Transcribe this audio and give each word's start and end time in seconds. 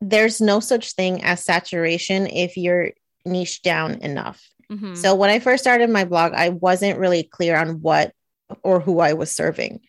there's 0.00 0.40
no 0.40 0.60
such 0.60 0.92
thing 0.92 1.22
as 1.22 1.44
saturation 1.44 2.26
if 2.26 2.56
you're 2.56 2.90
niche 3.24 3.62
down 3.62 3.94
enough. 3.94 4.42
Mm-hmm. 4.70 4.94
So 4.94 5.14
when 5.14 5.30
I 5.30 5.40
first 5.40 5.62
started 5.62 5.90
my 5.90 6.04
blog, 6.04 6.32
I 6.32 6.50
wasn't 6.50 6.98
really 6.98 7.22
clear 7.24 7.56
on 7.56 7.80
what 7.82 8.12
or 8.62 8.80
who 8.80 9.00
I 9.00 9.12
was 9.12 9.30
serving. 9.30 9.80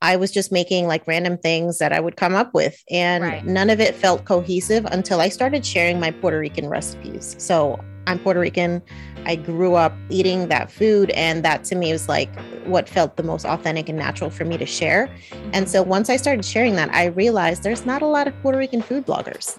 I 0.00 0.16
was 0.16 0.32
just 0.32 0.50
making 0.50 0.88
like 0.88 1.06
random 1.06 1.38
things 1.38 1.78
that 1.78 1.92
I 1.92 2.00
would 2.00 2.16
come 2.16 2.34
up 2.34 2.54
with, 2.54 2.76
and 2.90 3.22
right. 3.22 3.44
none 3.44 3.70
of 3.70 3.78
it 3.78 3.94
felt 3.94 4.24
cohesive 4.24 4.84
until 4.86 5.20
I 5.20 5.28
started 5.28 5.64
sharing 5.64 6.00
my 6.00 6.10
Puerto 6.10 6.38
Rican 6.38 6.68
recipes. 6.68 7.36
So 7.38 7.78
I'm 8.06 8.18
Puerto 8.18 8.40
Rican. 8.40 8.82
I 9.26 9.36
grew 9.36 9.74
up 9.74 9.94
eating 10.08 10.48
that 10.48 10.70
food, 10.72 11.10
and 11.10 11.44
that 11.44 11.64
to 11.64 11.76
me 11.76 11.92
was 11.92 12.08
like 12.08 12.34
what 12.64 12.88
felt 12.88 13.16
the 13.16 13.22
most 13.22 13.44
authentic 13.44 13.88
and 13.88 13.96
natural 13.96 14.28
for 14.28 14.44
me 14.44 14.58
to 14.58 14.66
share. 14.66 15.08
And 15.52 15.68
so 15.68 15.82
once 15.82 16.10
I 16.10 16.16
started 16.16 16.44
sharing 16.44 16.74
that, 16.76 16.92
I 16.92 17.06
realized 17.06 17.62
there's 17.62 17.86
not 17.86 18.02
a 18.02 18.06
lot 18.06 18.26
of 18.26 18.34
Puerto 18.42 18.58
Rican 18.58 18.82
food 18.82 19.06
bloggers. 19.06 19.56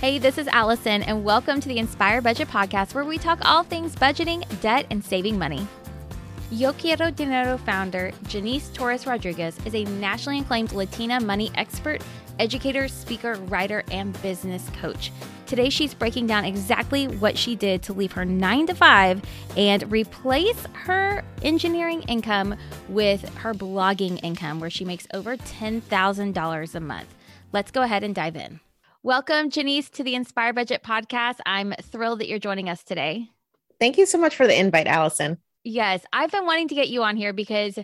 Hey, 0.00 0.18
this 0.18 0.38
is 0.38 0.48
Allison, 0.48 1.02
and 1.02 1.24
welcome 1.24 1.60
to 1.60 1.68
the 1.68 1.78
Inspire 1.78 2.20
Budget 2.20 2.48
Podcast, 2.48 2.94
where 2.94 3.04
we 3.04 3.18
talk 3.18 3.38
all 3.42 3.62
things 3.62 3.94
budgeting, 3.94 4.42
debt, 4.60 4.86
and 4.90 5.04
saving 5.04 5.38
money. 5.38 5.66
Yo 6.50 6.72
Quiero 6.72 7.12
Dinero 7.12 7.58
founder 7.58 8.10
Janice 8.26 8.70
Torres 8.70 9.06
Rodriguez 9.06 9.56
is 9.64 9.74
a 9.76 9.84
nationally 9.84 10.40
acclaimed 10.40 10.72
Latina 10.72 11.20
money 11.20 11.52
expert, 11.54 12.02
educator, 12.40 12.88
speaker, 12.88 13.34
writer, 13.34 13.84
and 13.92 14.20
business 14.20 14.68
coach. 14.80 15.12
Today, 15.50 15.68
she's 15.68 15.94
breaking 15.94 16.28
down 16.28 16.44
exactly 16.44 17.08
what 17.08 17.36
she 17.36 17.56
did 17.56 17.82
to 17.82 17.92
leave 17.92 18.12
her 18.12 18.24
nine 18.24 18.68
to 18.68 18.74
five 18.76 19.20
and 19.56 19.90
replace 19.90 20.64
her 20.74 21.24
engineering 21.42 22.02
income 22.02 22.54
with 22.88 23.28
her 23.34 23.52
blogging 23.52 24.20
income, 24.22 24.60
where 24.60 24.70
she 24.70 24.84
makes 24.84 25.08
over 25.12 25.36
$10,000 25.36 26.74
a 26.76 26.80
month. 26.80 27.14
Let's 27.50 27.72
go 27.72 27.82
ahead 27.82 28.04
and 28.04 28.14
dive 28.14 28.36
in. 28.36 28.60
Welcome, 29.02 29.50
Janice, 29.50 29.90
to 29.90 30.04
the 30.04 30.14
Inspire 30.14 30.52
Budget 30.52 30.84
podcast. 30.84 31.40
I'm 31.44 31.74
thrilled 31.82 32.20
that 32.20 32.28
you're 32.28 32.38
joining 32.38 32.68
us 32.68 32.84
today. 32.84 33.26
Thank 33.80 33.98
you 33.98 34.06
so 34.06 34.18
much 34.18 34.36
for 34.36 34.46
the 34.46 34.56
invite, 34.56 34.86
Allison. 34.86 35.38
Yes, 35.64 36.04
I've 36.12 36.30
been 36.30 36.46
wanting 36.46 36.68
to 36.68 36.76
get 36.76 36.90
you 36.90 37.02
on 37.02 37.16
here 37.16 37.32
because 37.32 37.76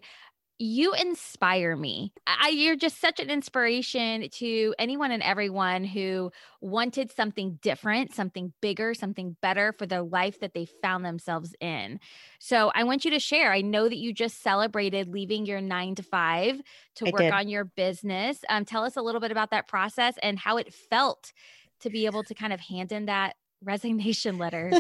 you 0.59 0.95
inspire 0.95 1.77
me. 1.77 2.13
I, 2.27 2.49
you're 2.49 2.77
just 2.77 3.01
such 3.01 3.21
an 3.21 3.29
inspiration 3.29 4.29
to 4.31 4.75
anyone 4.79 5.11
and 5.11 5.23
everyone 5.23 5.85
who 5.85 6.31
wanted 6.63 7.13
something 7.13 7.59
different, 7.61 8.15
something 8.15 8.53
bigger, 8.63 8.95
something 8.95 9.37
better 9.43 9.75
for 9.77 9.85
the 9.85 10.03
life 10.03 10.41
that 10.41 10.55
they 10.55 10.67
found 10.83 11.05
themselves 11.05 11.55
in. 11.61 12.01
So 12.39 12.73
I 12.75 12.85
want 12.85 13.05
you 13.05 13.11
to 13.11 13.21
share. 13.21 13.53
I 13.53 13.61
know 13.61 13.89
that 13.89 13.99
you 13.99 14.15
just 14.15 14.43
celebrated 14.43 15.09
leaving 15.09 15.45
your 15.45 15.61
nine 15.61 15.95
to 15.97 16.03
five 16.03 16.61
to 16.97 17.07
I 17.07 17.11
work 17.11 17.21
did. 17.21 17.33
on 17.33 17.49
your 17.49 17.65
business. 17.65 18.39
Um, 18.49 18.65
tell 18.65 18.85
us 18.85 18.97
a 18.97 19.03
little 19.03 19.21
bit 19.21 19.31
about 19.31 19.51
that 19.51 19.69
process 19.69 20.15
and 20.23 20.39
how 20.39 20.57
it 20.57 20.73
felt 20.73 21.33
to 21.81 21.91
be 21.91 22.07
able 22.07 22.25
to 22.25 22.35
kind 22.35 22.55
of 22.55 22.61
hand 22.61 22.93
in 22.93 23.07
that 23.07 23.37
resignation 23.63 24.39
letter. 24.39 24.73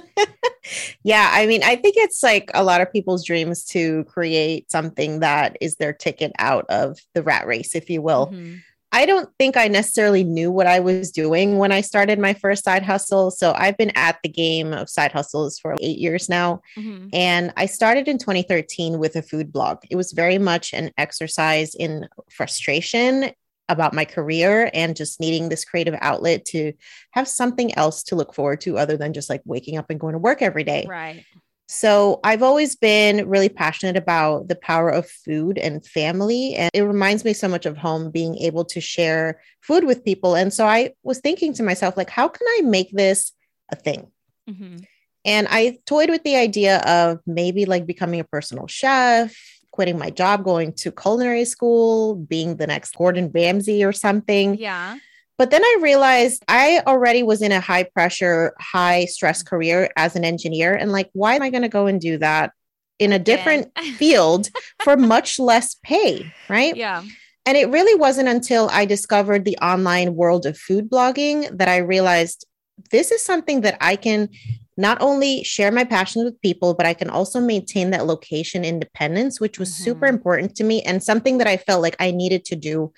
yeah, 1.03 1.31
I 1.33 1.47
mean, 1.47 1.63
I 1.63 1.77
think 1.77 1.97
it's 1.97 2.23
like 2.23 2.51
a 2.55 2.65
lot 2.65 2.81
of 2.81 2.93
people's 2.93 3.25
dreams 3.25 3.65
to 3.67 4.05
create 4.05 4.71
something 4.71 5.21
that 5.21 5.57
is 5.61 5.77
their 5.77 5.93
ticket 5.93 6.33
out 6.39 6.67
of 6.69 6.99
the 7.15 7.23
rat 7.23 7.47
race, 7.47 7.75
if 7.75 7.91
you 7.91 8.03
will. 8.03 8.29
Mm-hmm. 8.29 8.57
I 8.93 9.05
don't 9.05 9.29
think 9.39 9.57
I 9.57 9.69
necessarily 9.69 10.25
knew 10.25 10.51
what 10.51 10.67
I 10.67 10.81
was 10.81 11.11
doing 11.11 11.59
when 11.59 11.71
I 11.73 11.81
started 11.81 12.19
my 12.19 12.33
first 12.33 12.65
side 12.65 12.83
hustle. 12.83 13.31
So 13.31 13.53
I've 13.55 13.77
been 13.77 13.93
at 13.95 14.19
the 14.23 14.29
game 14.29 14.73
of 14.73 14.89
side 14.89 15.13
hustles 15.13 15.59
for 15.59 15.75
eight 15.81 15.99
years 15.99 16.29
now. 16.29 16.63
Mm-hmm. 16.79 17.09
And 17.13 17.53
I 17.57 17.67
started 17.67 18.09
in 18.09 18.17
2013 18.17 18.99
with 18.99 19.17
a 19.17 19.23
food 19.23 19.53
blog. 19.53 19.79
It 19.91 19.97
was 19.97 20.13
very 20.13 20.39
much 20.39 20.73
an 20.73 20.93
exercise 20.97 21.75
in 21.75 22.09
frustration 22.31 23.33
about 23.69 23.95
my 23.95 24.05
career 24.05 24.71
and 24.73 24.97
just 24.97 25.21
needing 25.21 25.49
this 25.49 25.65
creative 25.65 25.97
outlet 26.01 26.45
to 26.47 26.73
have 27.11 27.27
something 27.27 27.75
else 27.77 28.03
to 28.05 28.17
look 28.17 28.35
forward 28.35 28.61
to 28.61 28.79
other 28.79 28.97
than 28.97 29.13
just 29.13 29.29
like 29.29 29.43
waking 29.45 29.77
up 29.77 29.91
and 29.91 30.01
going 30.01 30.13
to 30.13 30.19
work 30.19 30.43
every 30.43 30.65
day. 30.65 30.87
Right. 30.89 31.25
So 31.69 32.21
I've 32.23 32.45
always 32.45 32.77
been 32.77 33.29
really 33.29 33.49
passionate 33.49 33.97
about 33.97 34.47
the 34.47 34.55
power 34.55 34.89
of 34.89 35.11
food 35.11 35.59
and 35.59 35.85
family. 35.85 36.55
And 36.55 36.71
it 36.73 36.83
reminds 36.83 37.25
me 37.25 37.33
so 37.33 37.49
much 37.49 37.67
of 37.67 37.77
home 37.77 38.11
being 38.13 38.37
able 38.39 38.65
to 38.67 38.81
share 38.81 39.41
food 39.63 39.83
with 39.85 40.05
people. 40.05 40.37
And 40.37 40.55
so 40.55 40.65
I 40.65 40.93
was 41.03 41.19
thinking 41.19 41.53
to 41.55 41.65
myself, 41.65 41.97
like, 41.97 42.11
how 42.11 42.29
can 42.29 42.47
I 42.47 42.61
make 42.63 42.93
this 42.93 43.33
a 43.69 43.77
thing? 43.77 44.13
Mm-hmm. 44.49 44.77
And 45.25 45.49
I 45.51 45.79
toyed 45.87 46.09
with 46.09 46.23
the 46.23 46.37
idea 46.37 46.79
of 46.83 47.19
maybe 47.27 47.65
like 47.65 47.85
becoming 47.85 48.21
a 48.21 48.25
personal 48.25 48.69
chef, 48.69 49.37
quitting 49.77 49.99
my 49.99 50.09
job, 50.09 50.43
going 50.43 50.73
to 50.73 50.91
culinary 50.91 51.45
school, 51.45 52.17
being 52.17 52.57
the 52.57 52.67
next 52.67 52.97
Gordon 52.97 53.31
Ramsay 53.33 53.85
or 53.85 53.93
something. 53.93 54.57
Yeah. 54.57 54.97
But 55.37 55.51
then 55.51 55.63
I 55.63 55.79
realized 55.83 56.43
I 56.49 56.83
already 56.87 57.23
was 57.23 57.43
in 57.43 57.53
a 57.53 57.61
high 57.61 57.83
pressure, 57.83 58.55
high 58.59 59.05
stress 59.05 59.43
career 59.43 59.91
as 59.95 60.17
an 60.17 60.25
engineer. 60.25 60.75
And 60.75 60.93
like, 60.93 61.11
why 61.13 61.35
am 61.35 61.43
I 61.43 61.51
going 61.51 61.63
to 61.63 61.69
go 61.69 61.87
and 61.87 62.01
do 62.01 62.17
that 62.19 62.53
in 62.99 63.13
a 63.13 63.19
different 63.19 63.71
field 63.99 64.49
for 64.83 64.97
much 64.97 65.39
less 65.39 65.77
pay? 65.83 66.33
Right. 66.49 66.75
Yeah. 66.75 67.05
And 67.45 67.57
it 67.57 67.69
really 67.69 67.95
wasn't 67.95 68.29
until 68.29 68.71
I 68.73 68.87
discovered 68.87 69.45
the 69.45 69.59
online 69.59 70.15
world 70.15 70.47
of 70.47 70.57
food 70.57 70.89
blogging 70.89 71.57
that 71.59 71.69
I 71.69 71.77
realized 71.79 72.47
this 72.91 73.13
is 73.13 73.23
something 73.23 73.61
that 73.61 73.77
I 73.81 73.97
can 73.97 74.31
not 74.77 75.01
only 75.01 75.43
share 75.43 75.73
my 75.73 75.85
passion 75.85 76.25
with 76.25 76.41
people, 76.41 76.75
but 76.75 76.87
I 76.87 76.95
can 76.95 77.09
also 77.09 77.41
maintain 77.41 77.91
that 77.91 78.07
location 78.07 78.65
independence, 78.65 79.41
which 79.41 79.59
was 79.59 79.73
mm-hmm. 79.73 79.85
super 79.85 80.07
important 80.07 80.55
to 80.57 80.65
me 80.65 80.83
and 80.83 81.03
something 81.03 81.39
that 81.39 81.47
I 81.47 81.57
felt 81.57 81.83
like 81.83 81.97
I 81.99 82.11
needed 82.11 82.45
to 82.47 82.57
do 82.57 82.93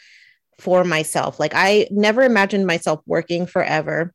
for 0.58 0.84
myself. 0.84 1.38
Like 1.38 1.52
I 1.54 1.86
never 1.90 2.22
imagined 2.22 2.66
myself 2.66 3.00
working 3.06 3.46
forever. 3.46 4.12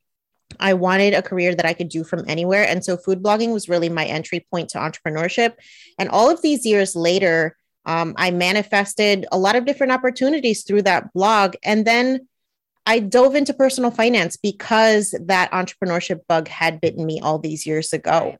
I 0.59 0.73
wanted 0.73 1.13
a 1.13 1.21
career 1.21 1.55
that 1.55 1.65
I 1.65 1.73
could 1.73 1.89
do 1.89 2.03
from 2.03 2.25
anywhere. 2.27 2.67
And 2.67 2.83
so 2.83 2.97
food 2.97 3.23
blogging 3.23 3.53
was 3.53 3.69
really 3.69 3.89
my 3.89 4.05
entry 4.05 4.45
point 4.51 4.69
to 4.69 4.77
entrepreneurship. 4.77 5.53
And 5.97 6.09
all 6.09 6.29
of 6.29 6.41
these 6.41 6.65
years 6.65 6.95
later, 6.95 7.55
um, 7.85 8.13
I 8.17 8.31
manifested 8.31 9.25
a 9.31 9.37
lot 9.37 9.55
of 9.55 9.65
different 9.65 9.93
opportunities 9.93 10.63
through 10.63 10.83
that 10.83 11.11
blog. 11.13 11.55
And 11.63 11.85
then 11.85 12.27
I 12.85 12.99
dove 12.99 13.35
into 13.35 13.53
personal 13.53 13.91
finance 13.91 14.37
because 14.37 15.15
that 15.25 15.51
entrepreneurship 15.51 16.21
bug 16.27 16.47
had 16.47 16.81
bitten 16.81 17.05
me 17.05 17.19
all 17.21 17.39
these 17.39 17.65
years 17.65 17.93
ago. 17.93 18.37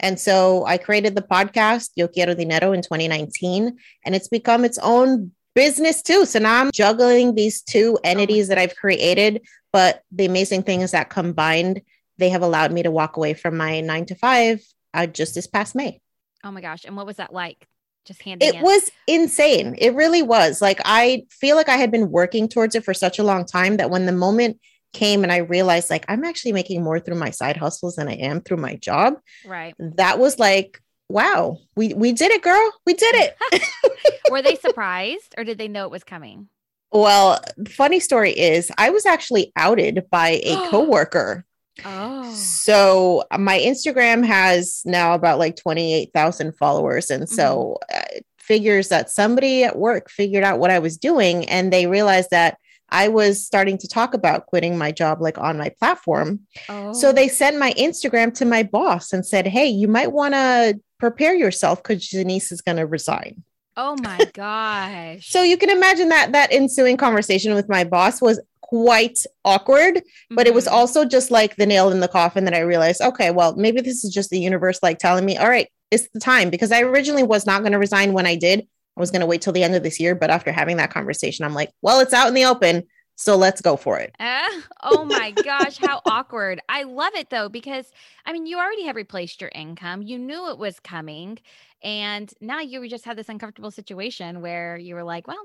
And 0.00 0.18
so 0.18 0.64
I 0.64 0.78
created 0.78 1.14
the 1.14 1.22
podcast, 1.22 1.90
Yo 1.94 2.08
Quiero 2.08 2.34
Dinero, 2.34 2.72
in 2.72 2.82
2019, 2.82 3.76
and 4.04 4.14
it's 4.14 4.28
become 4.28 4.64
its 4.64 4.78
own 4.78 5.32
business 5.54 6.02
too. 6.02 6.24
So 6.24 6.38
now 6.38 6.60
I'm 6.60 6.72
juggling 6.72 7.34
these 7.34 7.62
two 7.62 7.98
entities 8.02 8.48
that 8.48 8.58
I've 8.58 8.74
created. 8.74 9.42
But 9.72 10.02
the 10.10 10.26
amazing 10.26 10.64
thing 10.64 10.80
is 10.80 10.90
that 10.90 11.10
combined, 11.10 11.82
they 12.18 12.30
have 12.30 12.42
allowed 12.42 12.72
me 12.72 12.82
to 12.82 12.90
walk 12.90 13.16
away 13.16 13.34
from 13.34 13.56
my 13.56 13.80
nine 13.80 14.06
to 14.06 14.14
five 14.14 14.60
uh, 14.94 15.06
just 15.06 15.34
this 15.34 15.46
past 15.46 15.74
May. 15.74 16.00
Oh 16.44 16.50
my 16.50 16.60
gosh. 16.60 16.84
And 16.84 16.96
what 16.96 17.06
was 17.06 17.16
that 17.16 17.32
like? 17.32 17.66
Just 18.04 18.22
handing 18.22 18.48
it, 18.48 18.56
it. 18.56 18.62
was 18.62 18.90
insane. 19.06 19.74
It 19.78 19.94
really 19.94 20.22
was. 20.22 20.60
Like 20.60 20.80
i 20.84 21.24
feel 21.30 21.56
like 21.56 21.68
i 21.68 21.76
had 21.76 21.90
been 21.90 22.10
working 22.10 22.48
towards 22.48 22.74
it 22.74 22.84
for 22.84 22.94
such 22.94 23.18
a 23.18 23.24
long 23.24 23.44
time 23.44 23.76
that 23.76 23.90
when 23.90 24.06
the 24.06 24.12
moment 24.12 24.60
came 24.92 25.22
and 25.22 25.32
i 25.32 25.38
realized 25.38 25.90
like 25.90 26.04
i'm 26.08 26.24
actually 26.24 26.52
making 26.52 26.82
more 26.82 27.00
through 27.00 27.16
my 27.16 27.30
side 27.30 27.56
hustles 27.56 27.96
than 27.96 28.08
i 28.08 28.14
am 28.14 28.40
through 28.40 28.58
my 28.58 28.76
job 28.76 29.14
right. 29.46 29.74
that 29.78 30.18
was 30.18 30.38
like 30.38 30.80
wow 31.08 31.56
we 31.76 31.94
we 31.94 32.12
did 32.12 32.30
it 32.30 32.42
girl. 32.42 32.72
We 32.86 32.94
did 32.94 33.14
it. 33.14 33.36
Were 34.30 34.42
they 34.42 34.56
surprised 34.56 35.34
or 35.36 35.44
did 35.44 35.58
they 35.58 35.68
know 35.68 35.84
it 35.84 35.90
was 35.90 36.04
coming? 36.04 36.48
Well 36.90 37.40
funny 37.68 38.00
story 38.00 38.32
is 38.32 38.70
i 38.76 38.90
was 38.90 39.06
actually 39.06 39.52
outed 39.56 40.06
by 40.10 40.40
a 40.42 40.56
coworker 40.70 41.46
Oh. 41.84 42.32
So 42.34 43.24
uh, 43.30 43.38
my 43.38 43.58
Instagram 43.58 44.24
has 44.24 44.82
now 44.84 45.14
about 45.14 45.38
like 45.38 45.56
28,000 45.56 46.56
followers. 46.56 47.10
And 47.10 47.28
so 47.28 47.78
mm-hmm. 47.90 48.16
uh, 48.16 48.20
figures 48.38 48.88
that 48.88 49.10
somebody 49.10 49.64
at 49.64 49.78
work 49.78 50.10
figured 50.10 50.44
out 50.44 50.58
what 50.58 50.70
I 50.70 50.78
was 50.78 50.96
doing 50.96 51.48
and 51.48 51.72
they 51.72 51.86
realized 51.86 52.30
that 52.30 52.58
I 52.92 53.08
was 53.08 53.44
starting 53.44 53.78
to 53.78 53.88
talk 53.88 54.12
about 54.12 54.46
quitting 54.46 54.76
my 54.76 54.92
job 54.92 55.22
like 55.22 55.38
on 55.38 55.56
my 55.56 55.70
platform. 55.78 56.40
Oh. 56.68 56.92
So 56.92 57.10
they 57.10 57.26
sent 57.26 57.58
my 57.58 57.72
Instagram 57.72 58.34
to 58.34 58.44
my 58.44 58.62
boss 58.62 59.14
and 59.14 59.24
said, 59.24 59.46
Hey, 59.46 59.66
you 59.66 59.88
might 59.88 60.12
want 60.12 60.34
to 60.34 60.78
prepare 61.00 61.34
yourself 61.34 61.82
because 61.82 62.06
Janice 62.06 62.52
is 62.52 62.60
going 62.60 62.76
to 62.76 62.86
resign. 62.86 63.42
Oh 63.76 63.96
my 64.02 64.18
gosh. 64.34 65.30
so 65.30 65.42
you 65.42 65.56
can 65.56 65.70
imagine 65.70 66.10
that 66.10 66.32
that 66.32 66.52
ensuing 66.52 66.98
conversation 66.98 67.54
with 67.54 67.68
my 67.68 67.84
boss 67.84 68.20
was 68.20 68.38
quite 68.72 69.18
awkward, 69.44 69.96
mm-hmm. 69.96 70.34
but 70.34 70.46
it 70.46 70.54
was 70.54 70.64
mm-hmm. 70.64 70.74
also 70.74 71.04
just 71.04 71.30
like 71.30 71.56
the 71.56 71.66
nail 71.66 71.90
in 71.90 72.00
the 72.00 72.08
coffin 72.08 72.46
that 72.46 72.54
I 72.54 72.60
realized, 72.60 73.02
okay, 73.02 73.30
well, 73.30 73.54
maybe 73.54 73.82
this 73.82 74.02
is 74.02 74.14
just 74.14 74.30
the 74.30 74.40
universe 74.40 74.78
like 74.82 74.98
telling 74.98 75.26
me, 75.26 75.36
all 75.36 75.48
right, 75.48 75.68
it's 75.90 76.08
the 76.14 76.20
time 76.20 76.48
because 76.48 76.72
I 76.72 76.80
originally 76.80 77.22
was 77.22 77.44
not 77.44 77.60
going 77.60 77.72
to 77.72 77.78
resign 77.78 78.14
when 78.14 78.24
I 78.24 78.34
did. 78.34 78.60
I 78.96 79.00
was 79.00 79.10
going 79.10 79.20
to 79.20 79.26
wait 79.26 79.42
till 79.42 79.52
the 79.52 79.62
end 79.62 79.74
of 79.74 79.82
this 79.82 80.00
year, 80.00 80.14
but 80.14 80.30
after 80.30 80.52
having 80.52 80.78
that 80.78 80.90
conversation, 80.90 81.44
I'm 81.44 81.52
like, 81.52 81.70
well, 81.82 82.00
it's 82.00 82.14
out 82.14 82.28
in 82.28 82.34
the 82.34 82.46
open. 82.46 82.84
So 83.16 83.36
let's 83.36 83.60
go 83.60 83.76
for 83.76 83.98
it. 83.98 84.14
Uh, 84.18 84.48
oh 84.82 85.04
my 85.04 85.30
gosh, 85.30 85.76
how 85.76 86.00
awkward. 86.06 86.60
I 86.68 86.84
love 86.84 87.14
it 87.14 87.30
though, 87.30 87.48
because 87.48 87.90
I 88.26 88.32
mean, 88.32 88.46
you 88.46 88.58
already 88.58 88.84
have 88.84 88.96
replaced 88.96 89.40
your 89.40 89.50
income. 89.54 90.02
You 90.02 90.18
knew 90.18 90.50
it 90.50 90.58
was 90.58 90.80
coming. 90.80 91.38
And 91.84 92.32
now 92.40 92.60
you 92.60 92.88
just 92.88 93.04
had 93.04 93.16
this 93.16 93.28
uncomfortable 93.28 93.70
situation 93.70 94.40
where 94.40 94.76
you 94.76 94.94
were 94.94 95.02
like, 95.02 95.26
well, 95.26 95.44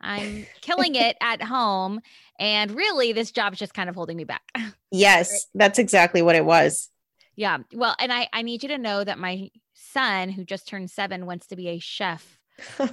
I'm 0.00 0.46
killing 0.60 0.94
it 0.94 1.16
at 1.20 1.42
home. 1.42 2.00
And 2.38 2.70
really, 2.72 3.12
this 3.12 3.30
job 3.30 3.54
is 3.54 3.58
just 3.58 3.74
kind 3.74 3.88
of 3.88 3.94
holding 3.94 4.16
me 4.16 4.24
back. 4.24 4.42
Yes, 4.90 5.30
right? 5.32 5.40
that's 5.54 5.78
exactly 5.78 6.22
what 6.22 6.36
it 6.36 6.44
was. 6.44 6.90
Yeah. 7.36 7.58
Well, 7.72 7.94
and 8.00 8.12
I, 8.12 8.28
I 8.32 8.42
need 8.42 8.62
you 8.62 8.68
to 8.70 8.78
know 8.78 9.02
that 9.02 9.18
my 9.18 9.50
son, 9.74 10.28
who 10.28 10.44
just 10.44 10.68
turned 10.68 10.90
seven, 10.90 11.24
wants 11.24 11.46
to 11.48 11.56
be 11.56 11.68
a 11.68 11.78
chef 11.78 12.37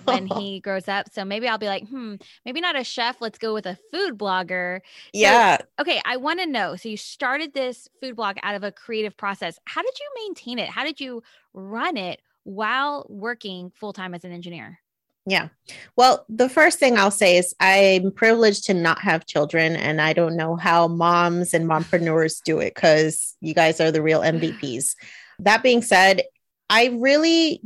when 0.06 0.28
he 0.38 0.60
grows 0.60 0.88
up. 0.88 1.08
So 1.12 1.26
maybe 1.26 1.48
I'll 1.48 1.58
be 1.58 1.68
like, 1.68 1.88
hmm, 1.88 2.16
maybe 2.46 2.62
not 2.62 2.80
a 2.80 2.84
chef. 2.84 3.18
Let's 3.20 3.38
go 3.38 3.54
with 3.54 3.66
a 3.66 3.78
food 3.92 4.18
blogger. 4.18 4.80
So, 4.80 5.10
yeah. 5.14 5.58
Okay. 5.80 6.02
I 6.06 6.18
want 6.18 6.40
to 6.40 6.46
know. 6.46 6.76
So 6.76 6.90
you 6.90 6.98
started 6.98 7.54
this 7.54 7.88
food 8.02 8.16
blog 8.16 8.38
out 8.44 8.56
of 8.56 8.64
a 8.64 8.72
creative 8.72 9.18
process. 9.18 9.60
How 9.66 9.82
did 9.82 9.94
you 10.00 10.26
maintain 10.26 10.60
it? 10.60 10.70
How 10.70 10.84
did 10.84 11.00
you 11.00 11.24
run 11.54 11.98
it 11.98 12.22
while 12.44 13.06
working 13.10 13.72
full 13.72 13.94
time 13.94 14.14
as 14.14 14.24
an 14.24 14.32
engineer? 14.32 14.80
Yeah. 15.28 15.50
Well, 15.96 16.26
the 16.30 16.50
first 16.50 16.78
thing 16.78 16.98
I'll 16.98 17.10
say 17.10 17.38
is 17.38 17.56
I'm 17.60 18.12
privileged 18.12 18.66
to 18.66 18.76
not 18.76 19.00
have 19.00 19.26
children, 19.26 19.76
and 19.76 20.00
I 20.00 20.14
don't 20.14 20.38
know 20.38 20.56
how 20.56 20.88
moms 20.88 21.56
and 21.56 21.68
mompreneurs 21.68 22.44
do 22.44 22.60
it 22.60 22.76
because 22.76 23.36
you 23.42 23.56
guys 23.56 23.82
are 23.82 23.92
the 23.92 24.04
real 24.04 24.22
MVPs. 24.22 24.96
That 25.40 25.64
being 25.64 25.82
said, 25.82 26.22
I 26.70 26.96
really 27.00 27.62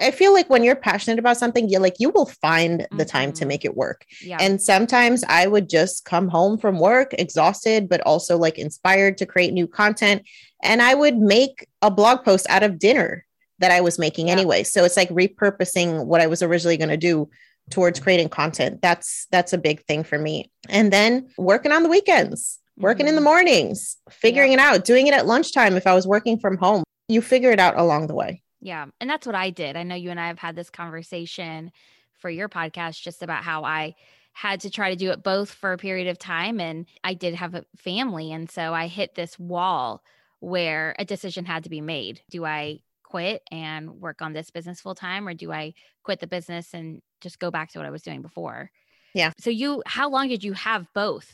I 0.00 0.10
feel 0.10 0.32
like 0.32 0.48
when 0.50 0.64
you're 0.64 0.76
passionate 0.76 1.18
about 1.18 1.36
something, 1.36 1.68
you 1.68 1.78
like 1.78 1.96
you 1.98 2.10
will 2.10 2.26
find 2.26 2.80
the 2.80 2.86
mm-hmm. 2.86 3.02
time 3.04 3.32
to 3.32 3.40
mm-hmm. 3.40 3.48
make 3.48 3.64
it 3.64 3.76
work. 3.76 4.04
Yeah. 4.20 4.38
And 4.40 4.60
sometimes 4.60 5.24
I 5.28 5.46
would 5.46 5.68
just 5.68 6.04
come 6.04 6.28
home 6.28 6.58
from 6.58 6.78
work 6.78 7.14
exhausted, 7.14 7.88
but 7.88 8.00
also 8.02 8.36
like 8.36 8.58
inspired 8.58 9.18
to 9.18 9.26
create 9.26 9.52
new 9.52 9.66
content. 9.66 10.26
And 10.62 10.82
I 10.82 10.94
would 10.94 11.18
make 11.18 11.66
a 11.82 11.90
blog 11.90 12.24
post 12.24 12.46
out 12.48 12.62
of 12.62 12.78
dinner 12.78 13.24
that 13.58 13.70
I 13.70 13.80
was 13.80 13.98
making 13.98 14.26
yeah. 14.26 14.34
anyway. 14.34 14.62
So 14.62 14.84
it's 14.84 14.96
like 14.96 15.08
repurposing 15.10 16.06
what 16.06 16.20
I 16.20 16.26
was 16.26 16.42
originally 16.42 16.76
going 16.76 16.90
to 16.90 16.96
do 16.96 17.28
towards 17.70 18.00
creating 18.00 18.28
content. 18.28 18.80
That's 18.82 19.26
that's 19.30 19.52
a 19.52 19.58
big 19.58 19.84
thing 19.84 20.04
for 20.04 20.18
me. 20.18 20.50
And 20.68 20.92
then 20.92 21.28
working 21.38 21.72
on 21.72 21.82
the 21.82 21.88
weekends, 21.88 22.58
working 22.76 23.06
mm-hmm. 23.06 23.10
in 23.10 23.14
the 23.14 23.20
mm-hmm. 23.20 23.24
mornings, 23.24 23.96
figuring 24.10 24.52
yeah. 24.52 24.72
it 24.72 24.74
out, 24.74 24.84
doing 24.84 25.06
it 25.06 25.14
at 25.14 25.26
lunchtime 25.26 25.76
if 25.76 25.86
I 25.86 25.94
was 25.94 26.06
working 26.06 26.38
from 26.38 26.56
home. 26.56 26.84
You 27.08 27.22
figure 27.22 27.52
it 27.52 27.60
out 27.60 27.78
along 27.78 28.08
the 28.08 28.14
way. 28.14 28.42
Yeah. 28.66 28.86
And 29.00 29.08
that's 29.08 29.24
what 29.24 29.36
I 29.36 29.50
did. 29.50 29.76
I 29.76 29.84
know 29.84 29.94
you 29.94 30.10
and 30.10 30.18
I 30.18 30.26
have 30.26 30.40
had 30.40 30.56
this 30.56 30.70
conversation 30.70 31.70
for 32.18 32.28
your 32.28 32.48
podcast 32.48 33.00
just 33.00 33.22
about 33.22 33.44
how 33.44 33.62
I 33.62 33.94
had 34.32 34.62
to 34.62 34.70
try 34.70 34.90
to 34.90 34.96
do 34.96 35.12
it 35.12 35.22
both 35.22 35.52
for 35.52 35.72
a 35.72 35.78
period 35.78 36.08
of 36.08 36.18
time. 36.18 36.58
And 36.58 36.86
I 37.04 37.14
did 37.14 37.36
have 37.36 37.54
a 37.54 37.64
family. 37.76 38.32
And 38.32 38.50
so 38.50 38.74
I 38.74 38.88
hit 38.88 39.14
this 39.14 39.38
wall 39.38 40.02
where 40.40 40.96
a 40.98 41.04
decision 41.04 41.44
had 41.44 41.62
to 41.62 41.70
be 41.70 41.80
made. 41.80 42.22
Do 42.28 42.44
I 42.44 42.80
quit 43.04 43.44
and 43.52 44.00
work 44.00 44.20
on 44.20 44.32
this 44.32 44.50
business 44.50 44.80
full 44.80 44.96
time 44.96 45.28
or 45.28 45.34
do 45.34 45.52
I 45.52 45.72
quit 46.02 46.18
the 46.18 46.26
business 46.26 46.74
and 46.74 47.02
just 47.20 47.38
go 47.38 47.52
back 47.52 47.70
to 47.70 47.78
what 47.78 47.86
I 47.86 47.90
was 47.90 48.02
doing 48.02 48.20
before? 48.20 48.72
Yeah. 49.14 49.30
So 49.38 49.50
you 49.50 49.84
how 49.86 50.10
long 50.10 50.26
did 50.26 50.42
you 50.42 50.54
have 50.54 50.92
both? 50.92 51.32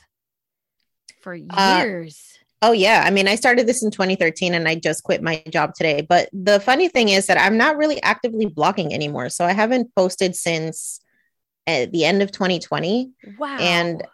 For 1.23 1.32
uh, 1.32 1.78
years. 1.78 2.35
Uh, 2.35 2.41
Oh, 2.62 2.70
yeah. 2.70 3.03
I 3.05 3.11
mean, 3.11 3.26
I 3.26 3.35
started 3.35 3.67
this 3.67 3.82
in 3.82 3.91
2013 3.91 4.55
and 4.55 4.69
I 4.69 4.76
just 4.76 5.03
quit 5.03 5.20
my 5.20 5.43
job 5.50 5.75
today. 5.75 6.00
But 6.00 6.29
the 6.32 6.61
funny 6.61 6.88
thing 6.88 7.09
is 7.09 7.26
that 7.26 7.37
I'm 7.37 7.56
not 7.56 7.76
really 7.76 8.00
actively 8.03 8.47
blogging 8.47 8.93
anymore. 8.93 9.31
So 9.31 9.44
I 9.44 9.53
haven't 9.53 9.93
posted 9.97 10.37
since 10.37 11.00
uh, 11.67 11.87
the 11.93 12.05
end 12.05 12.23
of 12.23 12.31
2020. 12.31 13.11
Wow. 13.37 13.59
And 13.59 14.05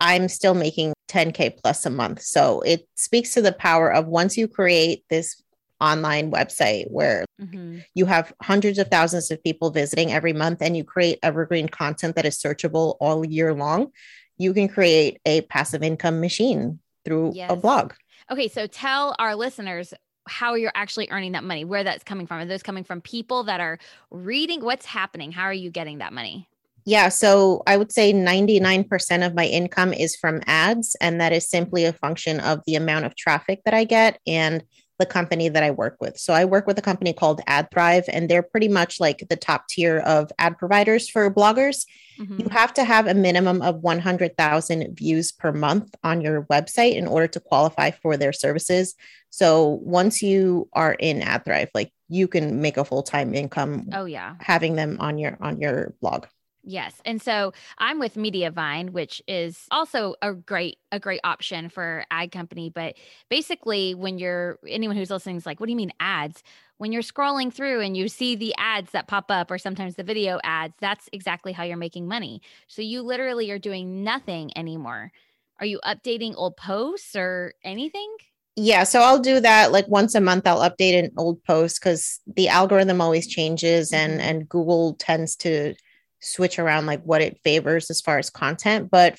I'm 0.00 0.28
still 0.28 0.54
making 0.54 0.94
10K 1.08 1.60
plus 1.62 1.84
a 1.84 1.90
month. 1.90 2.22
So 2.22 2.62
it 2.62 2.88
speaks 2.94 3.34
to 3.34 3.42
the 3.42 3.52
power 3.52 3.92
of 3.92 4.06
once 4.06 4.38
you 4.38 4.48
create 4.48 5.04
this 5.10 5.42
online 5.78 6.30
website 6.30 6.90
where 6.90 7.26
mm-hmm. 7.40 7.80
you 7.94 8.06
have 8.06 8.32
hundreds 8.42 8.78
of 8.78 8.88
thousands 8.88 9.30
of 9.30 9.42
people 9.44 9.70
visiting 9.70 10.12
every 10.12 10.32
month 10.32 10.62
and 10.62 10.76
you 10.76 10.82
create 10.82 11.18
evergreen 11.22 11.68
content 11.68 12.16
that 12.16 12.24
is 12.24 12.38
searchable 12.38 12.96
all 13.00 13.24
year 13.24 13.52
long, 13.52 13.92
you 14.38 14.54
can 14.54 14.68
create 14.68 15.20
a 15.26 15.42
passive 15.42 15.82
income 15.82 16.20
machine 16.20 16.80
through 17.08 17.32
yes. 17.34 17.50
a 17.50 17.56
blog. 17.56 17.94
Okay, 18.30 18.48
so 18.48 18.66
tell 18.66 19.16
our 19.18 19.34
listeners 19.34 19.94
how 20.26 20.54
you're 20.54 20.72
actually 20.74 21.08
earning 21.10 21.32
that 21.32 21.44
money, 21.44 21.64
where 21.64 21.84
that's 21.84 22.04
coming 22.04 22.26
from. 22.26 22.40
Are 22.40 22.44
those 22.44 22.62
coming 22.62 22.84
from 22.84 23.00
people 23.00 23.44
that 23.44 23.60
are 23.60 23.78
reading? 24.10 24.60
What's 24.62 24.84
happening? 24.84 25.32
How 25.32 25.44
are 25.44 25.52
you 25.52 25.70
getting 25.70 25.98
that 25.98 26.12
money? 26.12 26.48
Yeah, 26.84 27.08
so 27.08 27.62
I 27.66 27.76
would 27.76 27.92
say 27.92 28.12
99% 28.12 29.26
of 29.26 29.34
my 29.34 29.44
income 29.44 29.92
is 29.92 30.16
from 30.16 30.40
ads, 30.46 30.96
and 31.00 31.20
that 31.20 31.32
is 31.32 31.48
simply 31.48 31.84
a 31.84 31.92
function 31.92 32.40
of 32.40 32.60
the 32.66 32.76
amount 32.76 33.04
of 33.04 33.14
traffic 33.14 33.60
that 33.64 33.74
I 33.74 33.84
get 33.84 34.18
and 34.26 34.62
the 34.98 35.06
company 35.06 35.48
that 35.48 35.62
I 35.62 35.70
work 35.70 35.96
with. 36.00 36.18
So 36.18 36.32
I 36.32 36.44
work 36.44 36.66
with 36.66 36.78
a 36.78 36.82
company 36.82 37.12
called 37.12 37.40
AdThrive, 37.46 38.04
and 38.08 38.28
they're 38.28 38.42
pretty 38.42 38.68
much 38.68 38.98
like 38.98 39.26
the 39.28 39.36
top 39.36 39.68
tier 39.68 39.98
of 39.98 40.30
ad 40.38 40.58
providers 40.58 41.08
for 41.08 41.32
bloggers. 41.32 41.86
Mm-hmm. 42.18 42.40
You 42.40 42.48
have 42.50 42.74
to 42.74 42.84
have 42.84 43.06
a 43.06 43.14
minimum 43.14 43.62
of 43.62 43.76
100,000 43.76 44.96
views 44.96 45.30
per 45.30 45.52
month 45.52 45.94
on 46.02 46.20
your 46.20 46.42
website 46.44 46.96
in 46.96 47.06
order 47.06 47.28
to 47.28 47.40
qualify 47.40 47.92
for 47.92 48.16
their 48.16 48.32
services. 48.32 48.94
So 49.30 49.78
once 49.82 50.22
you 50.22 50.68
are 50.72 50.94
in 50.94 51.20
AdThrive, 51.20 51.68
like 51.74 51.92
you 52.08 52.26
can 52.26 52.60
make 52.60 52.76
a 52.76 52.84
full-time 52.84 53.34
income. 53.34 53.88
Oh 53.92 54.06
yeah, 54.06 54.34
having 54.40 54.74
them 54.74 54.96
on 55.00 55.18
your 55.18 55.36
on 55.40 55.60
your 55.60 55.94
blog. 56.00 56.26
Yes. 56.64 57.00
And 57.04 57.22
so 57.22 57.52
I'm 57.78 57.98
with 57.98 58.14
Mediavine, 58.14 58.90
which 58.90 59.22
is 59.26 59.66
also 59.70 60.16
a 60.20 60.34
great 60.34 60.78
a 60.92 60.98
great 60.98 61.20
option 61.24 61.68
for 61.68 62.04
ad 62.10 62.32
company, 62.32 62.70
but 62.70 62.94
basically 63.28 63.94
when 63.94 64.18
you're 64.18 64.58
anyone 64.66 64.96
who's 64.96 65.10
listening 65.10 65.36
is 65.36 65.46
like, 65.46 65.60
what 65.60 65.66
do 65.66 65.72
you 65.72 65.76
mean 65.76 65.92
ads? 66.00 66.42
When 66.78 66.92
you're 66.92 67.02
scrolling 67.02 67.52
through 67.52 67.80
and 67.80 67.96
you 67.96 68.08
see 68.08 68.36
the 68.36 68.54
ads 68.58 68.92
that 68.92 69.08
pop 69.08 69.30
up 69.30 69.50
or 69.50 69.58
sometimes 69.58 69.94
the 69.94 70.02
video 70.02 70.40
ads, 70.44 70.74
that's 70.80 71.08
exactly 71.12 71.52
how 71.52 71.64
you're 71.64 71.76
making 71.76 72.06
money. 72.06 72.42
So 72.66 72.82
you 72.82 73.02
literally 73.02 73.50
are 73.50 73.58
doing 73.58 74.04
nothing 74.04 74.56
anymore. 74.56 75.12
Are 75.60 75.66
you 75.66 75.80
updating 75.84 76.34
old 76.36 76.56
posts 76.56 77.16
or 77.16 77.54
anything? 77.64 78.14
yeah 78.60 78.82
so 78.82 79.00
i'll 79.00 79.20
do 79.20 79.38
that 79.38 79.70
like 79.70 79.86
once 79.86 80.16
a 80.16 80.20
month 80.20 80.44
i'll 80.44 80.68
update 80.68 80.98
an 80.98 81.12
old 81.16 81.42
post 81.44 81.80
because 81.80 82.18
the 82.26 82.48
algorithm 82.48 83.00
always 83.00 83.28
changes 83.28 83.92
and 83.92 84.14
mm-hmm. 84.14 84.28
and 84.28 84.48
google 84.48 84.94
tends 84.94 85.36
to 85.36 85.74
switch 86.20 86.58
around 86.58 86.86
like 86.86 87.02
what 87.02 87.22
it 87.22 87.38
favors 87.44 87.90
as 87.90 88.00
far 88.00 88.18
as 88.18 88.30
content, 88.30 88.90
but 88.90 89.16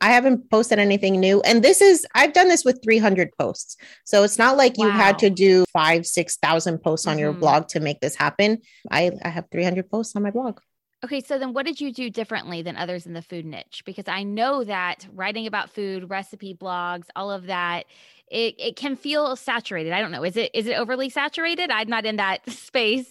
I 0.00 0.12
haven't 0.12 0.50
posted 0.50 0.78
anything 0.78 1.20
new. 1.20 1.42
And 1.42 1.62
this 1.62 1.80
is, 1.82 2.06
I've 2.14 2.32
done 2.32 2.48
this 2.48 2.64
with 2.64 2.80
300 2.82 3.30
posts. 3.38 3.76
So 4.04 4.22
it's 4.22 4.38
not 4.38 4.56
like 4.56 4.78
wow. 4.78 4.86
you 4.86 4.90
had 4.92 5.18
to 5.18 5.30
do 5.30 5.64
five, 5.72 6.06
6,000 6.06 6.78
posts 6.78 7.06
on 7.06 7.12
mm-hmm. 7.12 7.20
your 7.20 7.32
blog 7.32 7.68
to 7.68 7.80
make 7.80 8.00
this 8.00 8.16
happen. 8.16 8.58
I, 8.90 9.10
I 9.22 9.28
have 9.28 9.46
300 9.52 9.90
posts 9.90 10.16
on 10.16 10.22
my 10.22 10.30
blog. 10.30 10.60
Okay, 11.02 11.20
so 11.22 11.38
then 11.38 11.54
what 11.54 11.64
did 11.64 11.80
you 11.80 11.92
do 11.92 12.10
differently 12.10 12.60
than 12.60 12.76
others 12.76 13.06
in 13.06 13.14
the 13.14 13.22
food 13.22 13.46
niche? 13.46 13.82
Because 13.86 14.06
I 14.06 14.22
know 14.22 14.64
that 14.64 15.06
writing 15.12 15.46
about 15.46 15.70
food, 15.70 16.10
recipe 16.10 16.54
blogs, 16.54 17.06
all 17.16 17.30
of 17.30 17.46
that, 17.46 17.86
it, 18.30 18.54
it 18.58 18.76
can 18.76 18.96
feel 18.96 19.34
saturated. 19.34 19.92
I 19.92 20.00
don't 20.00 20.10
know. 20.10 20.24
Is 20.24 20.36
it 20.36 20.50
is 20.54 20.66
it 20.66 20.74
overly 20.74 21.08
saturated? 21.08 21.70
I'm 21.70 21.88
not 21.88 22.04
in 22.04 22.16
that 22.16 22.48
space. 22.50 23.08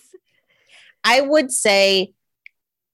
I 1.03 1.22
would 1.22 1.51
say 1.51 2.13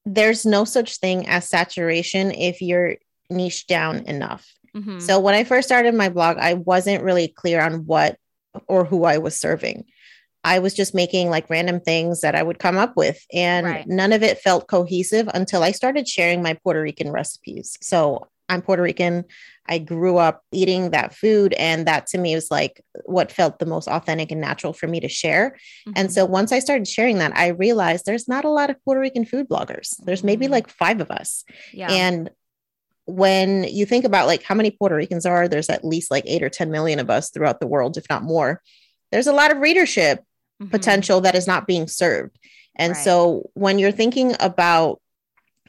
there's 0.06 0.46
no 0.46 0.64
such 0.64 0.98
thing 0.98 1.28
as 1.28 1.48
saturation 1.48 2.30
if 2.30 2.62
you're 2.62 2.96
niche 3.28 3.66
down 3.66 3.98
enough. 4.06 4.46
Mm-hmm. 4.74 5.00
So 5.00 5.18
when 5.18 5.34
I 5.34 5.44
first 5.44 5.68
started 5.68 5.94
my 5.94 6.08
blog, 6.08 6.38
I 6.38 6.54
wasn't 6.54 7.02
really 7.02 7.28
clear 7.28 7.60
on 7.60 7.86
what 7.86 8.16
or 8.68 8.84
who 8.84 9.04
I 9.04 9.18
was 9.18 9.36
serving. 9.36 9.84
I 10.44 10.60
was 10.60 10.74
just 10.74 10.94
making 10.94 11.28
like 11.28 11.50
random 11.50 11.80
things 11.80 12.20
that 12.20 12.36
I 12.36 12.42
would 12.42 12.60
come 12.60 12.76
up 12.76 12.96
with, 12.96 13.18
and 13.32 13.66
right. 13.66 13.88
none 13.88 14.12
of 14.12 14.22
it 14.22 14.38
felt 14.38 14.68
cohesive 14.68 15.28
until 15.34 15.64
I 15.64 15.72
started 15.72 16.06
sharing 16.06 16.40
my 16.40 16.54
Puerto 16.54 16.80
Rican 16.80 17.10
recipes. 17.10 17.76
So 17.82 18.28
I'm 18.48 18.62
Puerto 18.62 18.82
Rican. 18.82 19.24
I 19.68 19.78
grew 19.78 20.16
up 20.18 20.42
eating 20.52 20.90
that 20.90 21.14
food. 21.14 21.52
And 21.54 21.86
that 21.86 22.06
to 22.08 22.18
me 22.18 22.34
was 22.34 22.50
like 22.50 22.80
what 23.04 23.32
felt 23.32 23.58
the 23.58 23.66
most 23.66 23.88
authentic 23.88 24.30
and 24.30 24.40
natural 24.40 24.72
for 24.72 24.86
me 24.86 25.00
to 25.00 25.08
share. 25.08 25.56
Mm-hmm. 25.88 25.92
And 25.96 26.12
so 26.12 26.24
once 26.24 26.52
I 26.52 26.60
started 26.60 26.86
sharing 26.86 27.18
that, 27.18 27.36
I 27.36 27.48
realized 27.48 28.06
there's 28.06 28.28
not 28.28 28.44
a 28.44 28.50
lot 28.50 28.70
of 28.70 28.82
Puerto 28.84 29.00
Rican 29.00 29.24
food 29.24 29.48
bloggers. 29.48 29.94
There's 30.04 30.24
maybe 30.24 30.46
mm-hmm. 30.46 30.52
like 30.52 30.68
five 30.68 31.00
of 31.00 31.10
us. 31.10 31.44
Yeah. 31.72 31.90
And 31.90 32.30
when 33.06 33.64
you 33.64 33.86
think 33.86 34.04
about 34.04 34.26
like 34.26 34.42
how 34.42 34.54
many 34.54 34.70
Puerto 34.70 34.96
Ricans 34.96 35.26
are, 35.26 35.48
there's 35.48 35.68
at 35.68 35.84
least 35.84 36.10
like 36.10 36.24
eight 36.26 36.42
or 36.42 36.48
10 36.48 36.70
million 36.70 36.98
of 36.98 37.10
us 37.10 37.30
throughout 37.30 37.60
the 37.60 37.66
world, 37.66 37.96
if 37.96 38.08
not 38.10 38.22
more. 38.22 38.62
There's 39.12 39.28
a 39.28 39.32
lot 39.32 39.52
of 39.52 39.58
readership 39.58 40.24
mm-hmm. 40.60 40.70
potential 40.70 41.20
that 41.22 41.34
is 41.34 41.46
not 41.46 41.66
being 41.66 41.86
served. 41.86 42.38
And 42.76 42.92
right. 42.92 43.04
so 43.04 43.50
when 43.54 43.78
you're 43.78 43.92
thinking 43.92 44.34
about 44.40 45.00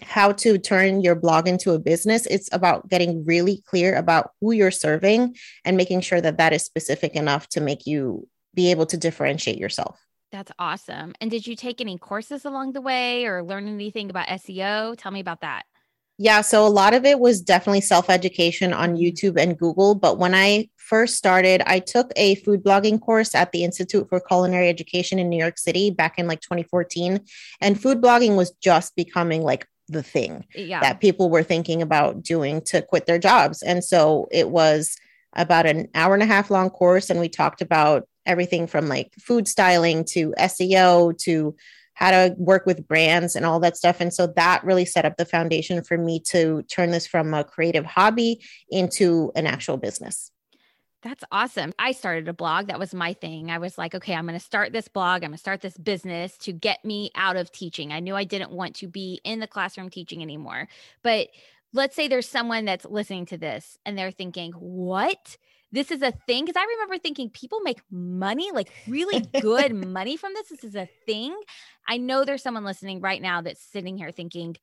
how 0.01 0.31
to 0.31 0.57
turn 0.57 1.01
your 1.01 1.15
blog 1.15 1.47
into 1.47 1.71
a 1.71 1.79
business 1.79 2.25
it's 2.25 2.49
about 2.51 2.87
getting 2.89 3.25
really 3.25 3.63
clear 3.65 3.95
about 3.95 4.31
who 4.41 4.51
you're 4.51 4.71
serving 4.71 5.35
and 5.65 5.77
making 5.77 6.01
sure 6.01 6.21
that 6.21 6.37
that 6.37 6.53
is 6.53 6.63
specific 6.63 7.15
enough 7.15 7.47
to 7.47 7.61
make 7.61 7.85
you 7.87 8.27
be 8.53 8.71
able 8.71 8.85
to 8.85 8.97
differentiate 8.97 9.57
yourself 9.57 9.99
that's 10.31 10.51
awesome 10.59 11.13
and 11.21 11.31
did 11.31 11.47
you 11.47 11.55
take 11.55 11.79
any 11.81 11.97
courses 11.97 12.45
along 12.45 12.73
the 12.73 12.81
way 12.81 13.25
or 13.25 13.43
learn 13.43 13.67
anything 13.67 14.09
about 14.09 14.27
seo 14.27 14.95
tell 14.97 15.11
me 15.11 15.19
about 15.19 15.41
that 15.41 15.65
Yeah, 16.19 16.41
so 16.41 16.65
a 16.65 16.69
lot 16.69 16.95
of 16.95 17.05
it 17.05 17.19
was 17.19 17.41
definitely 17.41 17.81
self 17.81 18.09
education 18.09 18.73
on 18.73 18.95
Mm-hmm. 18.95 18.97
YouTube 18.97 19.39
and 19.39 19.57
Google. 19.57 19.93
But 19.93 20.17
when 20.17 20.33
I 20.33 20.69
first 20.75 21.15
started, 21.15 21.61
I 21.67 21.79
took 21.79 22.11
a 22.15 22.35
food 22.35 22.63
blogging 22.63 22.99
course 22.99 23.35
at 23.35 23.51
the 23.51 23.63
Institute 23.63 24.09
for 24.09 24.19
Culinary 24.19 24.67
Education 24.67 25.19
in 25.19 25.29
New 25.29 25.37
York 25.37 25.59
City 25.59 25.91
back 25.91 26.17
in 26.17 26.27
like 26.27 26.41
2014. 26.41 27.19
And 27.61 27.79
food 27.79 28.01
blogging 28.01 28.35
was 28.35 28.51
just 28.61 28.95
becoming 28.95 29.43
like 29.43 29.67
the 29.87 30.03
thing 30.03 30.45
Yeah. 30.55 30.79
that 30.81 30.99
people 30.99 31.29
were 31.29 31.43
thinking 31.43 31.81
about 31.81 32.21
doing 32.23 32.61
to 32.65 32.81
quit 32.81 33.05
their 33.05 33.19
jobs. 33.19 33.61
And 33.61 33.83
so 33.83 34.27
it 34.31 34.49
was 34.49 34.95
about 35.33 35.65
an 35.65 35.87
hour 35.95 36.13
and 36.13 36.23
a 36.23 36.27
half 36.27 36.49
long 36.49 36.69
course. 36.69 37.09
And 37.09 37.19
we 37.19 37.29
talked 37.29 37.61
about 37.61 38.07
everything 38.25 38.67
from 38.67 38.87
like 38.87 39.13
food 39.19 39.47
styling 39.47 40.03
to 40.03 40.33
SEO 40.37 41.17
to 41.19 41.55
how 41.93 42.11
to 42.11 42.35
work 42.37 42.65
with 42.65 42.87
brands 42.87 43.35
and 43.35 43.45
all 43.45 43.59
that 43.59 43.75
stuff. 43.77 43.99
And 43.99 44.13
so 44.13 44.27
that 44.35 44.63
really 44.63 44.85
set 44.85 45.05
up 45.05 45.17
the 45.17 45.25
foundation 45.25 45.83
for 45.83 45.97
me 45.97 46.19
to 46.27 46.61
turn 46.63 46.91
this 46.91 47.07
from 47.07 47.33
a 47.33 47.43
creative 47.43 47.85
hobby 47.85 48.39
into 48.69 49.31
an 49.35 49.47
actual 49.47 49.77
business. 49.77 50.31
That's 51.03 51.23
awesome. 51.31 51.73
I 51.77 51.91
started 51.91 52.27
a 52.27 52.33
blog. 52.33 52.67
That 52.67 52.79
was 52.79 52.93
my 52.93 53.13
thing. 53.13 53.51
I 53.51 53.59
was 53.59 53.77
like, 53.77 53.93
okay, 53.93 54.15
I'm 54.15 54.25
going 54.25 54.37
to 54.37 54.43
start 54.43 54.73
this 54.73 54.87
blog. 54.87 55.23
I'm 55.23 55.29
going 55.29 55.33
to 55.33 55.37
start 55.37 55.61
this 55.61 55.77
business 55.77 56.37
to 56.39 56.51
get 56.51 56.83
me 56.83 57.11
out 57.13 57.35
of 57.35 57.51
teaching. 57.51 57.91
I 57.91 57.99
knew 57.99 58.15
I 58.15 58.23
didn't 58.23 58.51
want 58.51 58.75
to 58.77 58.87
be 58.87 59.21
in 59.23 59.39
the 59.39 59.47
classroom 59.47 59.89
teaching 59.89 60.23
anymore. 60.23 60.67
But 61.03 61.27
let's 61.71 61.95
say 61.95 62.07
there's 62.07 62.27
someone 62.27 62.65
that's 62.65 62.85
listening 62.85 63.27
to 63.27 63.37
this 63.37 63.77
and 63.85 63.97
they're 63.97 64.11
thinking, 64.11 64.53
what? 64.53 65.37
This 65.71 65.91
is 65.91 66.01
a 66.01 66.11
thing? 66.11 66.45
Because 66.45 66.59
I 66.59 66.65
remember 66.65 66.97
thinking 66.97 67.29
people 67.29 67.59
make 67.59 67.81
money, 67.91 68.51
like 68.51 68.71
really 68.87 69.19
good 69.41 69.75
money 69.87 70.17
from 70.17 70.33
this. 70.33 70.49
This 70.49 70.63
is 70.63 70.75
a 70.75 70.89
thing. 71.05 71.37
I 71.87 71.97
know 71.97 72.23
there's 72.23 72.41
someone 72.41 72.63
listening 72.63 73.01
right 73.01 73.21
now 73.21 73.41
that's 73.41 73.61
sitting 73.61 73.97
here 73.97 74.11
thinking, 74.11 74.55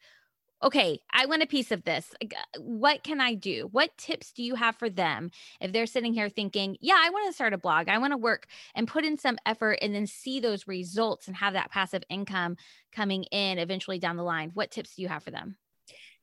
okay, 0.63 1.01
I 1.13 1.27
want 1.27 1.43
a 1.43 1.47
piece 1.47 1.71
of 1.73 1.85
this. 1.85 2.15
Uh, 2.23 2.27
What 2.59 3.03
can 3.03 3.21
I 3.21 3.35
do? 3.35 3.69
What 3.73 3.97
tips 3.99 4.33
do 4.33 4.43
you 4.43 4.55
have 4.55 4.77
for 4.77 4.89
them 4.89 5.31
if 5.61 5.73
they're 5.73 5.87
sitting 5.87 6.15
here 6.15 6.29
thinking, 6.29 6.77
yeah, 6.81 6.97
I 6.99 7.11
want 7.11 7.29
to 7.29 7.33
start 7.33 7.53
a 7.53 7.59
blog, 7.59 7.89
I 7.89 7.99
want 7.99 8.13
to 8.13 8.17
work 8.17 8.47
and 8.75 8.89
put 8.89 9.05
in 9.05 9.19
some 9.19 9.39
effort 9.45 9.79
and 9.83 9.95
then 9.95 10.07
see 10.07 10.41
those 10.41 10.67
results 10.67 11.27
and 11.27 11.37
have 11.37 11.53
that 11.53 11.71
passive 11.71 12.03
income 12.09 12.57
coming 12.93 13.25
in 13.25 13.59
eventually 13.59 13.99
down 13.99 14.17
the 14.17 14.23
line? 14.23 14.51
What 14.55 14.71
tips 14.71 14.95
do 14.97 15.03
you 15.03 15.09
have 15.09 15.23
for 15.23 15.31
them? 15.31 15.57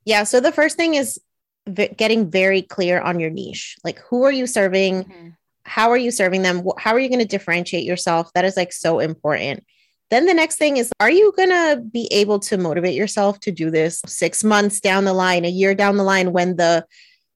Yeah. 0.06 0.24
So 0.24 0.40
the 0.40 0.52
first 0.52 0.78
thing 0.78 0.96
is 0.96 1.20
v- 1.68 1.90
getting 1.90 2.32
very 2.32 2.62
clear 2.62 3.00
on 3.00 3.20
your 3.20 3.30
niche. 3.30 3.78
Like, 3.84 4.00
who 4.10 4.24
are 4.24 4.32
you 4.32 4.48
serving? 4.48 5.36
how 5.64 5.92
are 5.92 5.98
you 5.98 6.10
serving 6.10 6.42
them 6.42 6.64
how 6.80 6.92
are 6.92 7.00
you 7.00 7.08
going 7.08 7.20
to 7.20 7.26
differentiate 7.26 7.84
yourself 7.84 8.34
that 8.34 8.44
is 8.44 8.58
like 8.58 8.74
so 8.74 8.98
important 8.98 9.64
then 10.12 10.26
the 10.28 10.34
next 10.34 10.58
thing 10.58 10.78
is 10.78 10.92
are 11.00 11.10
you 11.10 11.34
going 11.36 11.50
to 11.50 11.82
be 11.92 12.08
able 12.12 12.38
to 12.40 12.58
motivate 12.58 12.94
yourself 12.96 13.40
to 13.40 13.52
do 13.52 13.72
this 13.72 14.02
6 14.06 14.44
months 14.44 14.80
down 14.80 15.06
the 15.06 15.14
line 15.14 15.46
a 15.46 15.50
year 15.50 15.74
down 15.74 15.98
the 15.98 16.04
line 16.04 16.32
when 16.34 16.58
the 16.58 16.86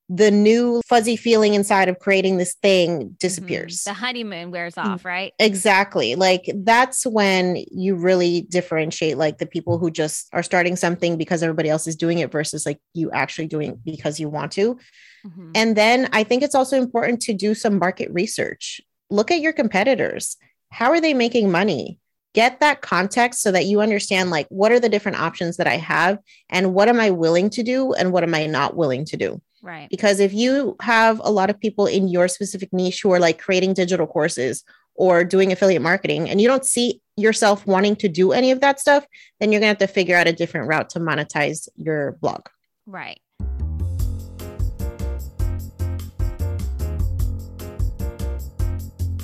the 0.08 0.30
new 0.30 0.82
fuzzy 0.86 1.16
feeling 1.16 1.56
inside 1.56 1.90
of 1.90 1.98
creating 1.98 2.38
this 2.38 2.54
thing 2.62 3.16
disappears 3.20 3.84
The 3.86 3.94
honeymoon 3.94 4.52
wears 4.52 4.76
Mm. 4.76 4.86
off, 4.86 5.04
right? 5.06 5.34
Exactly. 5.40 6.14
Like 6.14 6.44
that's 6.64 7.08
when 7.08 7.56
you 7.72 7.96
really 7.96 8.42
differentiate 8.42 9.18
like 9.18 9.40
the 9.40 9.48
people 9.48 9.80
who 9.80 9.90
just 9.90 10.28
are 10.32 10.44
starting 10.44 10.76
something 10.76 11.18
because 11.18 11.42
everybody 11.42 11.70
else 11.70 11.88
is 11.88 11.96
doing 11.96 12.20
it 12.20 12.32
versus 12.32 12.68
like 12.68 12.78
you 12.94 13.10
actually 13.14 13.48
doing 13.48 13.70
it 13.72 13.84
because 13.84 14.20
you 14.20 14.30
want 14.30 14.52
to. 14.52 14.78
Mhm. 15.26 15.52
And 15.56 15.76
then 15.76 16.08
I 16.14 16.24
think 16.24 16.44
it's 16.44 16.54
also 16.54 16.78
important 16.78 17.20
to 17.24 17.34
do 17.34 17.56
some 17.56 17.80
market 17.80 18.10
research. 18.12 18.82
Look 19.10 19.32
at 19.32 19.42
your 19.42 19.54
competitors. 19.54 20.38
How 20.70 20.92
are 20.92 21.02
they 21.02 21.16
making 21.16 21.50
money? 21.50 21.98
Get 22.36 22.60
that 22.60 22.82
context 22.82 23.42
so 23.42 23.52
that 23.52 23.66
you 23.66 23.82
understand 23.82 24.30
like 24.30 24.48
what 24.50 24.72
are 24.72 24.80
the 24.80 24.90
different 24.90 25.20
options 25.20 25.58
that 25.58 25.68
I 25.68 25.78
have 25.78 26.20
and 26.50 26.74
what 26.74 26.90
am 26.90 27.00
I 27.00 27.10
willing 27.10 27.50
to 27.52 27.64
do 27.64 27.94
and 27.94 28.12
what 28.12 28.24
am 28.24 28.36
I 28.36 28.46
not 28.46 28.76
willing 28.76 29.06
to 29.06 29.18
do? 29.18 29.42
Right. 29.64 29.90
Because 29.90 30.20
if 30.20 30.34
you 30.34 30.76
have 30.82 31.20
a 31.24 31.32
lot 31.32 31.50
of 31.50 31.60
people 31.60 31.88
in 31.88 32.08
your 32.08 32.28
specific 32.28 32.72
niche 32.72 33.02
who 33.02 33.12
are 33.12 33.20
like 33.20 33.42
creating 33.42 33.74
digital 33.74 34.06
courses 34.06 34.64
or 34.96 35.24
doing 35.24 35.52
affiliate 35.52 35.82
marketing 35.82 36.30
and 36.30 36.40
you 36.40 36.48
don't 36.48 36.66
see 36.66 37.02
yourself 37.18 37.66
wanting 37.66 37.96
to 37.96 38.08
do 38.08 38.32
any 38.32 38.52
of 38.52 38.60
that 38.62 38.80
stuff, 38.80 39.08
then 39.40 39.52
you're 39.52 39.60
going 39.60 39.74
to 39.74 39.80
have 39.80 39.90
to 39.90 39.94
figure 39.94 40.16
out 40.16 40.28
a 40.28 40.34
different 40.34 40.68
route 40.68 40.90
to 40.92 41.00
monetize 41.00 41.68
your 41.78 42.14
blog. 42.22 42.48
Right. 42.86 43.20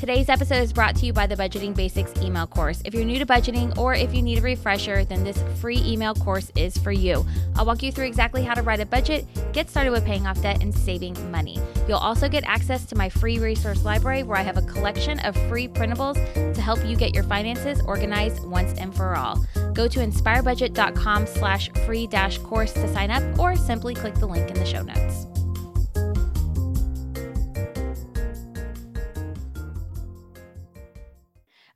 Today's 0.01 0.29
episode 0.29 0.63
is 0.63 0.73
brought 0.73 0.95
to 0.95 1.05
you 1.05 1.13
by 1.13 1.27
the 1.27 1.35
Budgeting 1.35 1.75
Basics 1.75 2.11
email 2.23 2.47
course. 2.47 2.81
If 2.85 2.95
you're 2.95 3.05
new 3.05 3.19
to 3.19 3.25
budgeting 3.27 3.77
or 3.77 3.93
if 3.93 4.15
you 4.15 4.23
need 4.23 4.39
a 4.39 4.41
refresher, 4.41 5.05
then 5.05 5.23
this 5.23 5.43
free 5.59 5.77
email 5.85 6.15
course 6.15 6.51
is 6.55 6.75
for 6.75 6.91
you. 6.91 7.23
I'll 7.55 7.67
walk 7.67 7.83
you 7.83 7.91
through 7.91 8.07
exactly 8.07 8.41
how 8.41 8.55
to 8.55 8.63
write 8.63 8.79
a 8.79 8.85
budget, 8.87 9.27
get 9.53 9.69
started 9.69 9.91
with 9.91 10.03
paying 10.03 10.25
off 10.25 10.41
debt, 10.41 10.63
and 10.63 10.73
saving 10.73 11.29
money. 11.29 11.59
You'll 11.87 11.99
also 11.99 12.27
get 12.27 12.43
access 12.45 12.83
to 12.85 12.95
my 12.95 13.09
free 13.09 13.37
resource 13.37 13.85
library 13.85 14.23
where 14.23 14.39
I 14.39 14.41
have 14.41 14.57
a 14.57 14.63
collection 14.63 15.19
of 15.19 15.35
free 15.47 15.67
printables 15.67 16.15
to 16.55 16.61
help 16.61 16.83
you 16.83 16.95
get 16.95 17.13
your 17.13 17.25
finances 17.25 17.79
organized 17.85 18.43
once 18.43 18.73
and 18.79 18.95
for 18.95 19.15
all. 19.15 19.45
Go 19.73 19.87
to 19.87 19.99
inspirebudget.com 19.99 21.27
slash 21.27 21.69
free 21.85 22.07
dash 22.07 22.39
course 22.39 22.73
to 22.73 22.91
sign 22.91 23.11
up 23.11 23.37
or 23.37 23.55
simply 23.55 23.93
click 23.93 24.15
the 24.15 24.25
link 24.25 24.49
in 24.49 24.55
the 24.55 24.65
show 24.65 24.81
notes. 24.81 25.27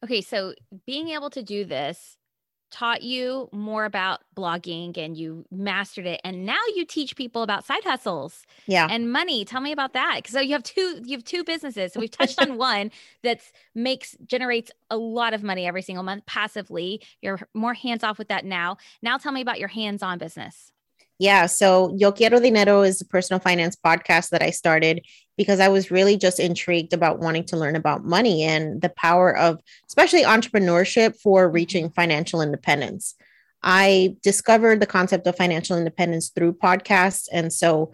Okay, 0.06 0.22
so 0.22 0.54
being 0.86 1.10
able 1.10 1.32
to 1.32 1.42
do 1.42 1.66
this 1.66 2.18
taught 2.72 3.02
you 3.02 3.50
more 3.52 3.86
about 3.86 4.22
blogging 4.36 4.96
and 5.00 5.18
you 5.18 5.46
mastered 5.52 6.06
it 6.06 6.22
and 6.24 6.46
now 6.46 6.60
you 6.76 6.86
teach 6.86 7.16
people 7.16 7.42
about 7.42 7.66
side 7.66 7.84
hustles 7.84 8.46
Yeah. 8.68 8.92
and 8.92 9.12
money. 9.12 9.46
Tell 9.46 9.62
me 9.62 9.72
about 9.72 9.94
that 9.94 10.28
so 10.28 10.40
oh, 10.40 10.42
you 10.44 10.54
have 10.54 10.64
two 10.64 11.02
you 11.06 11.18
have 11.18 11.24
two 11.24 11.44
businesses. 11.44 11.94
So 11.94 12.00
we've 12.00 12.12
touched 12.12 12.40
on 12.42 12.58
one 12.58 12.92
that's 13.24 13.52
makes 13.74 14.16
generates 14.26 14.72
a 14.92 14.98
lot 14.98 15.34
of 15.34 15.44
money 15.44 15.66
every 15.66 15.82
single 15.82 16.04
month 16.04 16.28
passively. 16.28 17.02
You're 17.22 17.40
more 17.56 17.74
hands 17.74 18.04
off 18.04 18.20
with 18.20 18.28
that 18.28 18.46
now. 18.46 18.78
Now 19.02 19.18
tell 19.18 19.32
me 19.32 19.42
about 19.42 19.60
your 19.60 19.70
hands 19.70 20.04
on 20.04 20.20
business 20.20 20.72
Yeah. 21.18 21.46
So 21.46 21.94
Yo 21.98 22.12
Quiero 22.12 22.40
Dinero 22.40 22.82
is 22.82 23.02
a 23.02 23.06
personal 23.06 23.40
finance 23.40 23.76
podcast 23.76 24.30
that 24.30 24.42
I 24.42 24.50
started 24.50 25.06
because 25.38 25.60
I 25.60 25.70
was 25.70 25.92
really 25.92 26.18
just 26.18 26.40
intrigued 26.40 26.94
about 26.94 27.20
wanting 27.20 27.46
to 27.46 27.58
learn 27.58 27.76
about 27.76 28.04
money 28.04 28.44
and 28.44 28.82
the 28.82 28.90
power 28.90 29.36
of, 29.38 29.60
especially 29.88 30.24
entrepreneurship 30.24 31.20
for 31.22 31.50
reaching 31.50 31.90
financial 31.90 32.42
independence. 32.42 33.16
I 33.64 34.16
discovered 34.24 34.80
the 34.80 34.86
concept 34.86 35.26
of 35.28 35.36
financial 35.36 35.78
independence 35.78 36.30
through 36.30 36.54
podcasts. 36.54 37.28
And 37.32 37.52
so 37.52 37.94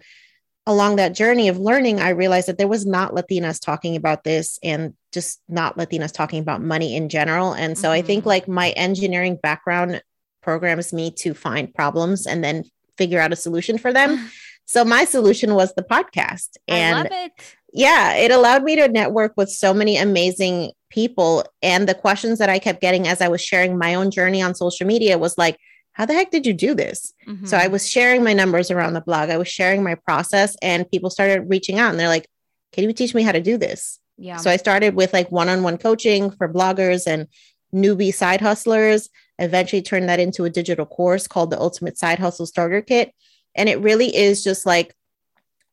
along 0.66 0.96
that 0.96 1.14
journey 1.14 1.48
of 1.48 1.58
learning, 1.58 2.00
I 2.00 2.10
realized 2.10 2.48
that 2.48 2.58
there 2.58 2.68
was 2.68 2.86
not 2.86 3.12
Latinas 3.12 3.60
talking 3.60 3.96
about 3.96 4.22
this 4.22 4.58
and 4.62 4.94
just 5.12 5.40
not 5.48 5.76
Latinas 5.76 6.12
talking 6.12 6.40
about 6.40 6.62
money 6.62 6.94
in 6.94 7.08
general. 7.08 7.52
And 7.52 7.76
so 7.78 7.90
I 7.90 8.02
think 8.02 8.24
Mhm. 8.24 8.26
like 8.28 8.48
my 8.48 8.70
engineering 8.70 9.38
background 9.42 10.02
programs 10.42 10.92
me 10.92 11.10
to 11.10 11.34
find 11.34 11.72
problems 11.72 12.26
and 12.26 12.42
then 12.44 12.64
figure 12.98 13.20
out 13.20 13.32
a 13.32 13.36
solution 13.36 13.78
for 13.78 13.92
them. 13.92 14.30
So 14.64 14.84
my 14.84 15.04
solution 15.04 15.56
was 15.56 15.74
the 15.74 15.82
podcast. 15.82 16.50
i 16.70 16.76
And 16.76 16.98
love 16.98 17.08
it 17.10 17.56
yeah, 17.72 18.14
it 18.14 18.30
allowed 18.30 18.64
me 18.64 18.76
to 18.76 18.88
network 18.88 19.32
with 19.36 19.50
so 19.50 19.72
many 19.72 19.96
amazing 19.96 20.72
people. 20.90 21.44
And 21.62 21.88
the 21.88 21.94
questions 21.94 22.38
that 22.38 22.50
I 22.50 22.58
kept 22.58 22.82
getting 22.82 23.08
as 23.08 23.20
I 23.20 23.28
was 23.28 23.40
sharing 23.40 23.78
my 23.78 23.94
own 23.94 24.10
journey 24.10 24.42
on 24.42 24.54
social 24.54 24.86
media 24.86 25.18
was 25.18 25.38
like, 25.38 25.58
how 25.92 26.04
the 26.06 26.14
heck 26.14 26.30
did 26.30 26.46
you 26.46 26.52
do 26.52 26.74
this? 26.74 27.12
Mm-hmm. 27.26 27.46
So 27.46 27.56
I 27.56 27.68
was 27.68 27.88
sharing 27.88 28.22
my 28.22 28.34
numbers 28.34 28.70
around 28.70 28.92
the 28.92 29.00
blog. 29.00 29.30
I 29.30 29.38
was 29.38 29.48
sharing 29.48 29.82
my 29.82 29.94
process, 29.94 30.56
and 30.62 30.90
people 30.90 31.10
started 31.10 31.48
reaching 31.48 31.78
out 31.78 31.90
and 31.90 32.00
they're 32.00 32.08
like, 32.08 32.28
can 32.72 32.84
you 32.84 32.92
teach 32.92 33.14
me 33.14 33.22
how 33.22 33.32
to 33.32 33.40
do 33.40 33.56
this? 33.58 33.98
yeah 34.18 34.36
So 34.36 34.50
I 34.50 34.56
started 34.56 34.94
with 34.94 35.12
like 35.12 35.30
one 35.32 35.48
on 35.48 35.62
one 35.62 35.78
coaching 35.78 36.30
for 36.30 36.48
bloggers 36.48 37.06
and 37.06 37.26
newbie 37.74 38.14
side 38.14 38.40
hustlers. 38.40 39.08
Eventually 39.38 39.82
turned 39.82 40.08
that 40.08 40.20
into 40.20 40.44
a 40.44 40.50
digital 40.50 40.86
course 40.86 41.26
called 41.26 41.50
the 41.50 41.60
Ultimate 41.60 41.98
Side 41.98 42.18
Hustle 42.18 42.46
Starter 42.46 42.82
Kit. 42.82 43.12
And 43.54 43.68
it 43.68 43.80
really 43.80 44.14
is 44.14 44.44
just 44.44 44.66
like 44.66 44.94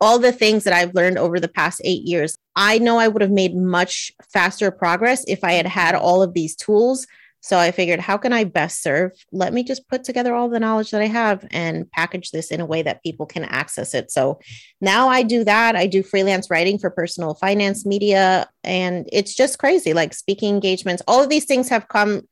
all 0.01 0.17
the 0.17 0.31
things 0.31 0.63
that 0.63 0.73
I've 0.73 0.95
learned 0.95 1.17
over 1.17 1.39
the 1.39 1.47
past 1.47 1.81
eight 1.83 2.03
years. 2.03 2.37
I 2.55 2.79
know 2.79 2.97
I 2.97 3.07
would 3.07 3.21
have 3.21 3.31
made 3.31 3.55
much 3.55 4.11
faster 4.31 4.71
progress 4.71 5.23
if 5.27 5.43
I 5.43 5.53
had 5.53 5.67
had 5.67 5.95
all 5.95 6.21
of 6.21 6.33
these 6.33 6.55
tools. 6.55 7.05
So 7.41 7.57
I 7.57 7.71
figured, 7.71 8.01
how 8.01 8.17
can 8.17 8.33
I 8.33 8.43
best 8.43 8.83
serve? 8.83 9.11
Let 9.31 9.53
me 9.53 9.63
just 9.63 9.87
put 9.87 10.03
together 10.03 10.33
all 10.33 10.49
the 10.49 10.59
knowledge 10.59 10.91
that 10.91 11.01
I 11.01 11.07
have 11.07 11.45
and 11.51 11.89
package 11.89 12.31
this 12.31 12.51
in 12.51 12.59
a 12.59 12.65
way 12.65 12.81
that 12.81 13.01
people 13.01 13.25
can 13.25 13.45
access 13.45 13.93
it. 13.93 14.11
So 14.11 14.39
now 14.81 15.07
I 15.07 15.23
do 15.23 15.45
that. 15.45 15.75
I 15.75 15.87
do 15.87 16.03
freelance 16.03 16.49
writing 16.49 16.77
for 16.77 16.89
personal 16.89 17.35
finance 17.35 17.85
media. 17.85 18.49
And 18.65 19.07
it's 19.13 19.33
just 19.35 19.57
crazy 19.57 19.93
like 19.93 20.13
speaking 20.13 20.53
engagements. 20.53 21.01
All 21.07 21.23
of 21.23 21.29
these 21.29 21.45
things 21.45 21.69
have 21.69 21.87
come 21.87 22.27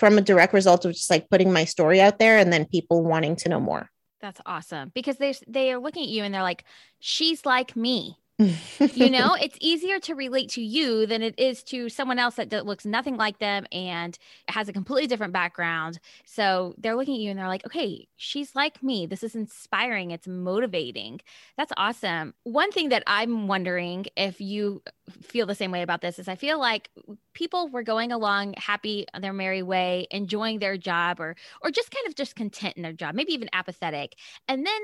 from 0.00 0.16
a 0.16 0.22
direct 0.22 0.54
result 0.54 0.86
of 0.86 0.92
just 0.92 1.10
like 1.10 1.28
putting 1.28 1.52
my 1.52 1.66
story 1.66 2.00
out 2.00 2.18
there 2.18 2.38
and 2.38 2.50
then 2.50 2.64
people 2.64 3.04
wanting 3.04 3.36
to 3.36 3.50
know 3.50 3.60
more. 3.60 3.90
That's 4.22 4.40
awesome 4.46 4.90
because 4.94 5.18
they 5.18 5.34
they 5.46 5.72
are 5.72 5.78
looking 5.78 6.04
at 6.04 6.08
you 6.08 6.24
and 6.24 6.34
they're 6.34 6.42
like, 6.42 6.64
she's 7.00 7.44
like 7.44 7.76
me. 7.76 8.16
You 8.40 9.10
know, 9.10 9.34
it's 9.34 9.56
easier 9.60 9.98
to 10.00 10.14
relate 10.14 10.48
to 10.50 10.62
you 10.62 11.06
than 11.06 11.22
it 11.22 11.38
is 11.38 11.62
to 11.64 11.88
someone 11.88 12.18
else 12.18 12.36
that, 12.36 12.50
looks 12.66 12.84
nothing 12.84 13.16
like 13.16 13.38
them 13.38 13.66
and 13.72 14.18
has 14.48 14.68
a 14.68 14.72
completely 14.72 15.06
different 15.06 15.32
background. 15.32 15.98
So 16.24 16.74
they're 16.78 16.94
looking 16.94 17.14
at 17.14 17.20
you 17.20 17.30
and 17.30 17.38
they're 17.38 17.48
like, 17.48 17.64
okay, 17.66 18.06
she's 18.16 18.54
like 18.54 18.82
me. 18.82 19.06
This 19.06 19.22
is 19.22 19.34
inspiring. 19.34 20.10
It's 20.10 20.28
motivating. 20.28 21.20
That's 21.56 21.72
awesome. 21.76 22.34
One 22.44 22.70
thing 22.70 22.90
that 22.90 23.02
I'm 23.06 23.48
wondering 23.48 24.06
if 24.16 24.40
you 24.40 24.82
feel 25.22 25.46
the 25.46 25.54
same 25.54 25.70
way 25.70 25.82
about 25.82 26.00
this 26.00 26.18
is 26.18 26.28
I 26.28 26.34
feel 26.34 26.58
like 26.58 26.90
people 27.34 27.68
were 27.68 27.82
going 27.82 28.12
along 28.12 28.54
happy 28.56 29.06
their 29.18 29.32
merry 29.32 29.62
way, 29.62 30.06
enjoying 30.10 30.58
their 30.58 30.76
job 30.76 31.20
or 31.20 31.36
or 31.62 31.70
just 31.70 31.90
kind 31.90 32.06
of 32.06 32.14
just 32.14 32.36
content 32.36 32.76
in 32.76 32.82
their 32.82 32.92
job, 32.92 33.14
maybe 33.14 33.32
even 33.32 33.48
apathetic. 33.52 34.16
And 34.48 34.66
then 34.66 34.82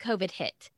COVID 0.00 0.30
hit 0.30 0.70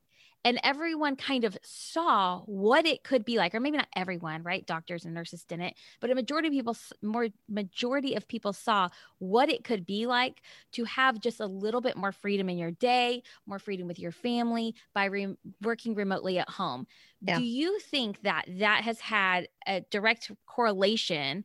and 0.45 0.59
everyone 0.63 1.15
kind 1.15 1.43
of 1.43 1.57
saw 1.61 2.41
what 2.45 2.85
it 2.85 3.03
could 3.03 3.25
be 3.25 3.37
like 3.37 3.53
or 3.53 3.59
maybe 3.59 3.77
not 3.77 3.87
everyone 3.95 4.43
right? 4.43 4.65
Doctors 4.65 5.05
and 5.05 5.13
nurses 5.13 5.43
didn't 5.43 5.75
but 5.99 6.09
a 6.09 6.15
majority 6.15 6.47
of 6.47 6.53
people 6.53 6.77
more 7.01 7.27
majority 7.47 8.15
of 8.15 8.27
people 8.27 8.53
saw 8.53 8.89
what 9.19 9.49
it 9.49 9.63
could 9.63 9.85
be 9.85 10.05
like 10.05 10.41
to 10.73 10.83
have 10.85 11.19
just 11.19 11.39
a 11.39 11.45
little 11.45 11.81
bit 11.81 11.97
more 11.97 12.11
freedom 12.11 12.49
in 12.49 12.57
your 12.57 12.71
day 12.71 13.21
more 13.45 13.59
freedom 13.59 13.87
with 13.87 13.99
your 13.99 14.11
family 14.11 14.75
by 14.93 15.05
re- 15.05 15.35
working 15.61 15.95
remotely 15.95 16.39
at 16.39 16.49
home. 16.49 16.87
Yeah. 17.21 17.37
do 17.37 17.43
you 17.43 17.79
think 17.79 18.21
that 18.23 18.45
that 18.59 18.83
has 18.83 18.99
had 18.99 19.47
a 19.67 19.81
direct 19.91 20.31
correlation 20.45 21.43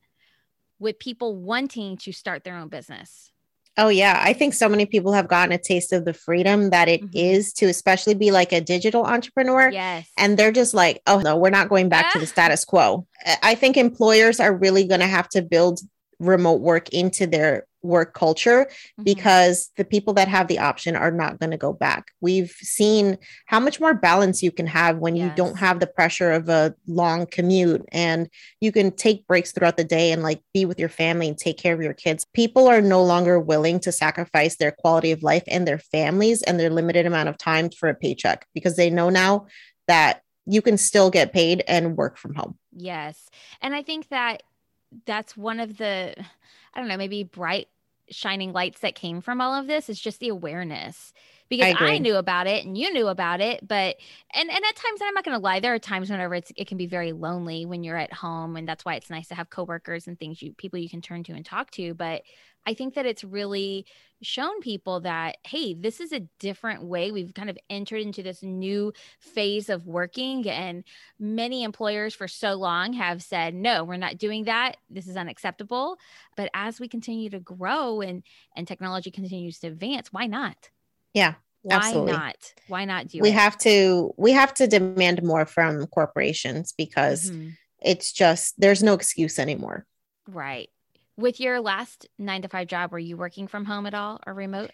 with 0.79 0.99
people 0.99 1.37
wanting 1.37 1.97
to 1.99 2.13
start 2.13 2.45
their 2.45 2.57
own 2.57 2.69
business 2.69 3.33
Oh 3.77 3.89
yeah, 3.89 4.21
I 4.23 4.33
think 4.33 4.55
so 4.55 4.69
many 4.69 4.87
people 4.87 5.13
have 5.13 5.27
gotten 5.27 5.53
a 5.53 5.59
taste 5.59 5.93
of 5.93 6.05
the 6.05 6.15
freedom 6.15 6.71
that 6.71 6.89
it 6.89 7.03
mm-hmm. 7.03 7.17
is 7.17 7.53
to 7.55 7.67
especially 7.67 8.15
be 8.15 8.31
like 8.31 8.53
a 8.53 8.61
digital 8.61 9.05
entrepreneur. 9.05 9.69
Yes. 9.69 10.09
And 10.17 10.39
they're 10.39 10.53
just 10.53 10.75
like, 10.75 11.03
"Oh 11.07 11.21
no, 11.21 11.37
we're 11.37 11.51
not 11.51 11.69
going 11.69 11.89
back 11.89 12.07
yeah. 12.07 12.11
to 12.13 12.19
the 12.21 12.27
status 12.35 12.65
quo." 12.65 13.07
I 13.43 13.55
think 13.55 13.77
employers 13.77 14.39
are 14.39 14.55
really 14.55 14.87
going 14.87 15.01
to 15.01 15.07
have 15.07 15.29
to 15.31 15.43
build 15.43 15.81
remote 16.21 16.61
work 16.61 16.89
into 16.91 17.27
their 17.27 17.67
work 17.85 18.15
culture 18.15 18.65
mm-hmm. 18.65 19.05
because 19.05 19.71
the 19.77 19.85
people 19.85 20.15
that 20.15 20.27
have 20.27 20.49
the 20.49 20.59
option 20.59 20.97
are 20.97 21.11
not 21.11 21.39
going 21.39 21.51
to 21.51 21.57
go 21.57 21.73
back. 21.73 22.09
We've 22.21 22.51
seen 22.51 23.19
how 23.47 23.61
much 23.61 23.79
more 23.79 23.95
balance 23.95 24.43
you 24.43 24.51
can 24.51 24.67
have 24.67 24.99
when 24.99 25.15
yes. 25.15 25.29
you 25.29 25.37
don't 25.37 25.59
have 25.59 25.79
the 25.79 25.87
pressure 25.87 26.33
of 26.33 26.49
a 26.49 26.75
long 26.87 27.27
commute 27.27 27.85
and 27.93 28.29
you 28.61 28.73
can 28.73 28.91
take 28.91 29.27
breaks 29.27 29.53
throughout 29.53 29.77
the 29.77 29.85
day 29.85 30.11
and 30.13 30.23
like 30.23 30.43
be 30.53 30.65
with 30.65 30.81
your 30.81 30.89
family 30.89 31.29
and 31.29 31.39
take 31.39 31.59
care 31.59 31.75
of 31.75 31.83
your 31.83 31.95
kids. 31.95 32.25
People 32.33 32.67
are 32.67 32.81
no 32.81 33.05
longer 33.05 33.39
willing 33.39 33.79
to 33.81 33.93
sacrifice 33.93 34.57
their 34.57 34.73
quality 34.73 35.13
of 35.13 35.23
life 35.23 35.45
and 35.47 35.69
their 35.69 35.79
families 35.79 36.43
and 36.43 36.59
their 36.59 36.71
limited 36.71 37.07
amount 37.07 37.29
of 37.29 37.39
time 37.39 37.71
for 37.71 37.89
a 37.89 37.95
paycheck 37.95 38.47
because 38.55 38.77
they 38.77 38.91
know 38.91 39.11
now 39.11 39.47
that 39.87 40.23
you 40.47 40.63
can 40.63 40.77
still 40.77 41.11
get 41.11 41.33
paid 41.33 41.63
and 41.69 41.97
work 41.97 42.17
from 42.17 42.35
home. 42.35 42.59
Yes. 42.73 43.29
And 43.61 43.75
I 43.75 43.83
think 43.83 44.09
that 44.09 44.43
that's 45.07 45.37
one 45.37 45.61
of 45.61 45.77
the 45.77 46.15
I 46.75 46.81
don't 46.81 46.89
know, 46.89 46.97
maybe 46.97 47.23
bright 47.23 47.69
shining 48.11 48.53
lights 48.53 48.81
that 48.81 48.95
came 48.95 49.21
from 49.21 49.41
all 49.41 49.55
of 49.55 49.67
this 49.67 49.89
is 49.89 50.01
just 50.01 50.21
the 50.21 50.29
awareness 50.29 51.13
because 51.49 51.75
I, 51.79 51.95
I, 51.95 51.99
knew 51.99 52.17
about 52.17 52.47
it 52.47 52.65
and 52.65 52.77
you 52.77 52.93
knew 52.93 53.09
about 53.09 53.41
it 53.41 53.67
but 53.67 53.97
and 54.35 54.51
and 54.51 54.65
at 54.65 54.77
times 54.77 55.01
I'm 55.03 55.15
not 55.15 55.25
going 55.25 55.37
to 55.37 55.43
lie 55.43 55.61
there 55.61 55.75
are 55.75 55.79
times 55.79 56.11
whenever 56.11 56.35
it's 56.35 56.53
it 56.57 56.67
can 56.67 56.79
be 56.79 56.87
very 56.87 57.13
lonely 57.13 57.67
when 57.67 57.85
you're 57.85 57.97
at 57.97 58.13
home 58.13 58.57
and 58.57 58.69
that's 58.69 58.85
why 58.85 58.95
it's 58.95 59.11
nice 59.11 59.29
to 59.29 59.35
have 59.35 59.51
coworkers 59.51 60.07
and 60.07 60.19
things 60.19 60.43
you 60.43 60.53
people 60.53 60.79
you 60.79 60.89
can 60.89 61.03
turn 61.03 61.23
to 61.25 61.33
and 61.33 61.45
talk 61.45 61.71
to 61.73 61.95
but 61.95 62.23
I 62.67 62.75
think 62.75 62.95
that 62.95 63.07
it's 63.07 63.25
really 63.25 63.87
shown 64.23 64.61
people 64.61 65.01
that, 65.01 65.37
hey, 65.45 65.75
this 65.75 66.01
is 66.01 66.13
a 66.13 66.27
different 66.39 66.83
way. 66.85 67.13
We've 67.13 67.35
kind 67.35 67.51
of 67.51 67.59
entered 67.69 68.01
into 68.01 68.23
this 68.23 68.43
new 68.43 68.93
phase 69.19 69.69
of 69.69 69.87
working. 69.87 70.49
And 70.49 70.85
many 71.19 71.63
employers 71.63 72.15
for 72.15 72.27
so 72.27 72.55
long 72.55 72.95
have 72.95 73.23
said, 73.23 73.55
no, 73.55 73.85
we're 73.85 73.97
not 73.97 74.19
doing 74.19 74.45
that. 74.45 74.79
This 74.89 75.07
is 75.07 75.17
unacceptable. 75.17 75.99
But 76.37 76.51
as 76.55 76.81
we 76.81 76.89
continue 76.89 77.29
to 77.31 77.41
grow 77.41 78.01
and, 78.01 78.23
and 78.57 78.67
technology 78.67 79.11
continues 79.11 79.59
to 79.61 79.69
advance, 79.69 80.13
why 80.13 80.27
not? 80.27 80.71
Yeah. 81.15 81.35
Why 81.63 81.77
absolutely. 81.77 82.13
not? 82.13 82.37
Why 82.69 82.85
not 82.85 83.09
do 83.09 83.21
we 83.21 83.31
it? 83.31 83.35
have 83.35 83.57
to 83.59 84.13
we 84.19 84.33
have 84.33 84.53
to 84.55 84.67
demand 84.67 85.23
more 85.23 85.47
from 85.47 85.87
corporations 85.87 86.75
because 86.77 87.31
mm-hmm. 87.31 87.51
it's 87.81 88.13
just 88.13 88.61
there's 88.61 88.83
no 88.83 88.93
excuse 88.93 89.39
anymore. 89.39 89.87
Right. 90.29 90.69
With 91.17 91.41
your 91.41 91.61
last 91.61 92.07
nine 92.19 92.43
to 92.43 92.49
five 92.49 92.67
job, 92.67 92.93
were 92.93 92.99
you 92.99 93.17
working 93.17 93.47
from 93.47 93.65
home 93.65 93.87
at 93.87 93.95
all 93.95 94.21
or 94.27 94.35
remote? 94.35 94.73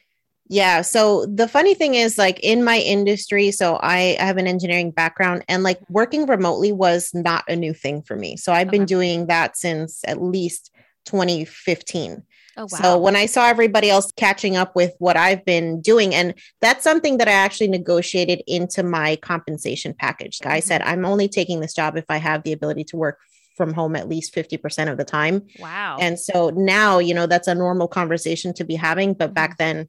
Yeah. 0.48 0.82
So 0.82 1.26
the 1.26 1.46
funny 1.46 1.74
thing 1.74 1.94
is, 1.94 2.18
like 2.18 2.40
in 2.40 2.64
my 2.64 2.78
industry, 2.78 3.52
so 3.52 3.78
I 3.80 4.16
have 4.18 4.36
an 4.36 4.48
engineering 4.48 4.90
background 4.90 5.44
and 5.48 5.62
like 5.62 5.78
working 5.88 6.26
remotely 6.26 6.72
was 6.72 7.10
not 7.14 7.44
a 7.48 7.54
new 7.54 7.72
thing 7.72 8.02
for 8.02 8.16
me. 8.16 8.36
So 8.36 8.52
I've 8.52 8.66
okay. 8.66 8.78
been 8.78 8.86
doing 8.86 9.26
that 9.26 9.56
since 9.56 10.00
at 10.08 10.20
least 10.20 10.72
2015. 11.04 12.24
Oh, 12.60 12.66
wow. 12.70 12.78
So 12.82 12.98
when 12.98 13.16
I 13.16 13.24
saw 13.24 13.46
everybody 13.46 13.88
else 13.88 14.12
catching 14.16 14.54
up 14.54 14.76
with 14.76 14.92
what 14.98 15.16
I've 15.16 15.44
been 15.46 15.80
doing, 15.80 16.14
and 16.14 16.34
that's 16.60 16.84
something 16.84 17.16
that 17.16 17.26
I 17.26 17.32
actually 17.32 17.68
negotiated 17.68 18.42
into 18.46 18.82
my 18.82 19.16
compensation 19.16 19.94
package. 19.94 20.38
Mm-hmm. 20.38 20.52
I 20.52 20.60
said, 20.60 20.82
I'm 20.82 21.06
only 21.06 21.26
taking 21.26 21.60
this 21.60 21.72
job 21.72 21.96
if 21.96 22.04
I 22.10 22.18
have 22.18 22.42
the 22.42 22.52
ability 22.52 22.84
to 22.84 22.96
work 22.98 23.18
from 23.56 23.72
home 23.72 23.96
at 23.96 24.08
least 24.08 24.34
50% 24.34 24.90
of 24.90 24.98
the 24.98 25.04
time. 25.04 25.46
Wow. 25.58 25.96
And 26.00 26.18
so 26.18 26.50
now, 26.50 26.98
you 26.98 27.14
know, 27.14 27.26
that's 27.26 27.48
a 27.48 27.54
normal 27.54 27.88
conversation 27.88 28.52
to 28.54 28.64
be 28.64 28.74
having, 28.74 29.14
but 29.14 29.32
back 29.32 29.52
mm-hmm. 29.52 29.78
then 29.78 29.88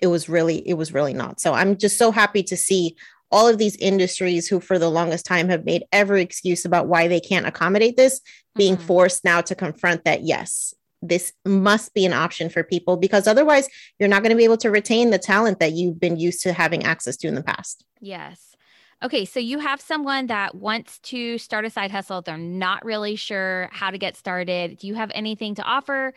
it 0.00 0.06
was 0.08 0.28
really 0.28 0.58
it 0.68 0.74
was 0.74 0.92
really 0.92 1.14
not. 1.14 1.40
So 1.40 1.54
I'm 1.54 1.76
just 1.76 1.98
so 1.98 2.12
happy 2.12 2.42
to 2.44 2.56
see 2.56 2.96
all 3.32 3.48
of 3.48 3.58
these 3.58 3.76
industries 3.76 4.46
who 4.46 4.60
for 4.60 4.78
the 4.78 4.90
longest 4.90 5.26
time 5.26 5.48
have 5.48 5.64
made 5.64 5.84
every 5.90 6.22
excuse 6.22 6.64
about 6.64 6.86
why 6.86 7.08
they 7.08 7.18
can't 7.18 7.46
accommodate 7.46 7.96
this 7.96 8.20
being 8.54 8.76
mm-hmm. 8.76 8.86
forced 8.86 9.24
now 9.24 9.40
to 9.40 9.54
confront 9.54 10.04
that 10.04 10.22
yes 10.22 10.74
this 11.02 11.32
must 11.44 11.94
be 11.94 12.04
an 12.06 12.12
option 12.12 12.48
for 12.48 12.62
people 12.62 12.96
because 12.96 13.26
otherwise 13.26 13.68
you're 13.98 14.08
not 14.08 14.22
going 14.22 14.30
to 14.30 14.36
be 14.36 14.44
able 14.44 14.56
to 14.56 14.70
retain 14.70 15.10
the 15.10 15.18
talent 15.18 15.60
that 15.60 15.72
you've 15.72 16.00
been 16.00 16.16
used 16.18 16.42
to 16.42 16.52
having 16.52 16.84
access 16.84 17.16
to 17.18 17.28
in 17.28 17.34
the 17.34 17.42
past. 17.42 17.84
Yes. 18.00 18.56
Okay, 19.02 19.26
so 19.26 19.38
you 19.38 19.58
have 19.58 19.80
someone 19.80 20.26
that 20.28 20.54
wants 20.54 20.98
to 21.00 21.36
start 21.36 21.66
a 21.66 21.70
side 21.70 21.90
hustle. 21.90 22.22
They're 22.22 22.38
not 22.38 22.84
really 22.84 23.14
sure 23.14 23.68
how 23.70 23.90
to 23.90 23.98
get 23.98 24.16
started. 24.16 24.78
Do 24.78 24.86
you 24.86 24.94
have 24.94 25.12
anything 25.14 25.54
to 25.56 25.62
offer 25.62 26.14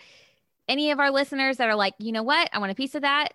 any 0.69 0.91
of 0.91 0.99
our 0.99 1.11
listeners 1.11 1.57
that 1.57 1.67
are 1.67 1.75
like, 1.75 1.93
you 1.97 2.13
know 2.13 2.23
what? 2.23 2.49
I 2.53 2.59
want 2.59 2.71
a 2.71 2.75
piece 2.75 2.95
of 2.95 3.01
that. 3.01 3.33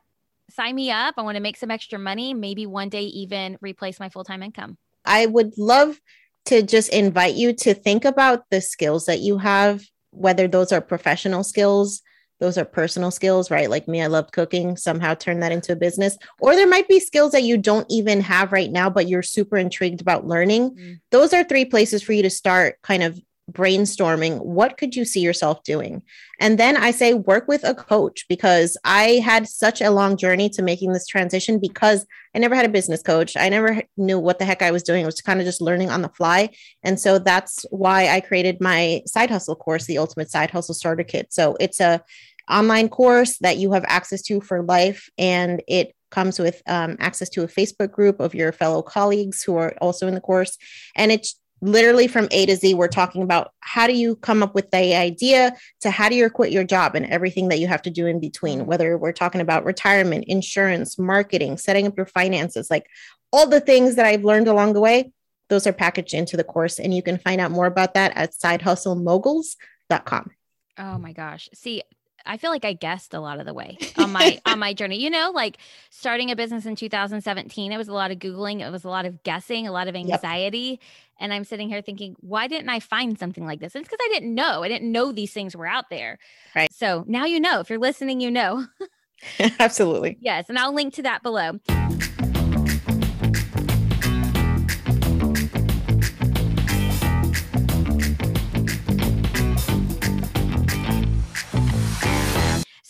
Sign 0.49 0.75
me 0.75 0.91
up. 0.91 1.15
I 1.19 1.23
want 1.23 1.37
to 1.37 1.43
make 1.43 1.57
some 1.57 1.71
extra 1.71 1.99
money, 1.99 2.33
maybe 2.33 2.65
one 2.65 2.89
day 2.89 3.03
even 3.03 3.59
replace 3.61 4.01
my 4.01 4.09
full 4.09 4.25
time 4.25 4.43
income. 4.43 4.79
I 5.05 5.27
would 5.27 5.59
love 5.59 6.01
to 6.47 6.63
just 6.63 6.91
invite 6.91 7.35
you 7.35 7.53
to 7.53 7.75
think 7.75 8.05
about 8.05 8.49
the 8.51 8.61
skills 8.61 9.07
that 9.07 9.21
you 9.21 9.39
have, 9.39 9.85
whether 10.15 10.49
those 10.49 10.73
are 10.73 10.81
professional 10.81 11.45
skills 11.45 12.03
those 12.41 12.59
are 12.59 12.65
personal 12.65 13.11
skills, 13.11 13.51
right? 13.51 13.71
Like 13.71 13.87
me, 13.89 14.03
I 14.03 14.07
love 14.07 14.33
cooking, 14.33 14.77
somehow 14.77 15.15
turn 15.15 15.41
that 15.41 15.53
into 15.53 15.73
a 15.73 15.77
business. 15.77 16.19
Or 16.41 16.55
there 16.55 16.69
might 16.69 16.89
be 16.89 17.01
skills 17.01 17.33
that 17.33 17.45
you 17.45 17.57
don't 17.57 17.87
even 17.89 18.21
have 18.23 18.53
right 18.53 18.71
now, 18.71 18.91
but 18.91 19.09
you're 19.09 19.23
super 19.23 19.57
intrigued 19.57 20.01
about 20.01 20.27
learning. 20.27 20.75
Mm. 20.75 21.01
Those 21.11 21.33
are 21.33 21.45
three 21.45 21.65
places 21.65 22.03
for 22.03 22.13
you 22.13 22.23
to 22.23 22.31
start 22.31 22.81
kind 22.83 23.03
of 23.03 23.21
brainstorming 23.53 24.43
what 24.43 24.79
could 24.79 24.97
you 24.97 25.05
see 25.05 25.21
yourself 25.21 25.63
doing? 25.65 26.03
And 26.41 26.59
then 26.59 26.77
i 26.77 26.91
say 26.91 27.15
work 27.15 27.47
with 27.47 27.63
a 27.65 27.75
coach 27.75 28.25
because 28.29 28.77
i 28.85 29.21
had 29.25 29.47
such 29.47 29.81
a 29.81 29.91
long 29.91 30.17
journey 30.17 30.49
to 30.51 30.63
making 30.63 30.93
this 30.93 31.07
transition 31.07 31.59
because 31.61 32.07
i 32.35 32.39
never 32.39 32.55
had 32.55 32.65
a 32.65 32.71
business 32.71 33.03
coach. 33.03 33.37
I 33.37 33.49
never 33.49 33.83
knew 33.97 34.19
what 34.19 34.39
the 34.39 34.45
heck 34.45 34.63
i 34.63 34.71
was 34.71 34.83
doing. 34.83 35.03
It 35.03 35.07
was 35.07 35.21
kind 35.21 35.41
of 35.41 35.47
just 35.47 35.61
learning 35.61 35.91
on 35.91 36.03
the 36.03 36.09
fly. 36.09 36.51
And 36.83 36.99
so 36.99 37.19
that's 37.19 37.65
why 37.71 38.09
i 38.09 38.21
created 38.21 38.61
my 38.61 39.03
side 39.07 39.31
hustle 39.31 39.57
course 39.57 39.87
the 39.87 39.99
ultimate 39.99 40.31
side 40.31 40.51
hustle 40.51 40.75
starter 40.75 41.05
kit. 41.05 41.33
So 41.33 41.57
it's 41.61 41.81
a 41.81 42.03
online 42.51 42.89
course 42.89 43.39
that 43.39 43.57
you 43.57 43.73
have 43.73 43.85
access 43.87 44.23
to 44.23 44.41
for 44.41 44.63
life 44.63 45.09
and 45.17 45.63
it 45.67 45.95
comes 46.11 46.39
with 46.39 46.63
um, 46.69 46.97
access 47.01 47.29
to 47.29 47.43
a 47.43 47.49
facebook 47.49 47.91
group 47.91 48.21
of 48.21 48.35
your 48.35 48.53
fellow 48.53 48.83
colleagues 48.83 49.43
who 49.43 49.57
are 49.57 49.75
also 49.81 50.07
in 50.07 50.15
the 50.15 50.21
course. 50.21 50.57
And 50.95 51.11
it's 51.11 51.41
literally 51.65 52.07
from 52.07 52.29
A 52.31 52.45
to 52.47 52.57
Z, 52.57 52.75
we're 52.75 52.89
talking 52.89 53.23
about 53.23 53.53
how 53.61 53.87
do 53.87 53.95
you 53.95 54.17
come 54.17 54.43
up 54.43 54.55
with 54.55 54.71
the 54.71 54.95
idea 54.95 55.55
to 55.81 55.91
how 55.91 56.11
do 56.11 56.15
you 56.15 56.29
quit 56.29 56.53
your 56.53 56.65
job 56.65 56.95
and 56.95 57.07
everything 57.07 57.49
that 57.49 57.59
you 57.59 57.67
have 57.67 57.81
to 57.83 57.91
do 57.91 58.07
in 58.07 58.21
between, 58.21 58.67
whether 58.67 58.99
we're 58.99 59.13
talking 59.13 59.41
about 59.41 59.65
retirement, 59.65 60.25
insurance, 60.29 60.99
marketing, 60.99 61.57
setting 61.57 61.87
up 61.87 61.97
your 61.97 62.07
finances, 62.07 62.71
like 62.71 62.87
all 63.33 63.49
the 63.49 63.61
things 63.61 63.97
that 63.97 64.05
I've 64.05 64.25
learned 64.25 64.47
along 64.47 64.75
the 64.75 64.81
way, 64.81 65.13
those 65.49 65.67
are 65.67 65.73
packaged 65.73 66.13
into 66.13 66.37
the 66.37 66.45
course. 66.45 66.79
And 66.79 66.95
you 66.95 67.03
can 67.03 67.17
find 67.19 67.41
out 67.41 67.51
more 67.51 67.67
about 67.67 67.95
that 67.95 68.13
at 68.15 68.33
sidehustlemoguls.com. 68.33 70.31
Oh 70.77 70.99
my 70.99 71.13
gosh. 71.13 71.49
See, 71.55 71.83
I 72.27 72.37
feel 72.37 72.51
like 72.51 72.65
I 72.65 72.73
guessed 72.73 73.15
a 73.15 73.21
lot 73.21 73.41
of 73.41 73.47
the 73.47 73.55
way 73.55 73.77
on 73.99 74.13
my 74.13 74.41
on 74.47 74.59
my 74.59 74.73
journey. 74.73 75.01
You 75.01 75.11
know, 75.11 75.33
like 75.35 75.59
starting 75.91 76.31
a 76.31 76.37
business 76.37 76.67
in 76.67 76.77
2017, 76.77 77.73
it 77.73 77.77
was 77.77 77.89
a 77.89 77.93
lot 77.93 78.11
of 78.11 78.19
googling, 78.19 78.67
it 78.67 78.71
was 78.71 78.85
a 78.85 78.89
lot 78.89 79.07
of 79.07 79.23
guessing, 79.23 79.67
a 79.67 79.73
lot 79.73 79.89
of 79.89 79.97
anxiety, 79.97 80.59
yep. 80.59 80.81
and 81.21 81.33
I'm 81.33 81.45
sitting 81.45 81.69
here 81.69 81.83
thinking, 81.83 82.17
why 82.21 82.47
didn't 82.47 82.69
I 82.69 82.81
find 82.81 83.19
something 83.19 83.45
like 83.45 83.61
this? 83.61 83.75
It's 83.75 83.89
because 83.89 84.01
I 84.03 84.09
didn't 84.13 84.35
know. 84.35 84.63
I 84.63 84.69
didn't 84.69 84.91
know 84.91 85.13
these 85.13 85.33
things 85.33 85.57
were 85.57 85.67
out 85.67 85.91
there. 85.91 86.19
Right. 86.55 86.73
So 86.73 87.05
now 87.07 87.25
you 87.25 87.41
know. 87.41 87.61
If 87.61 87.71
you're 87.71 87.79
listening, 87.79 88.21
you 88.21 88.31
know. 88.31 88.67
Absolutely. 89.59 90.19
Yes, 90.21 90.49
and 90.49 90.59
I'll 90.59 90.75
link 90.75 90.95
to 90.95 91.03
that 91.03 91.23
below. 91.23 91.59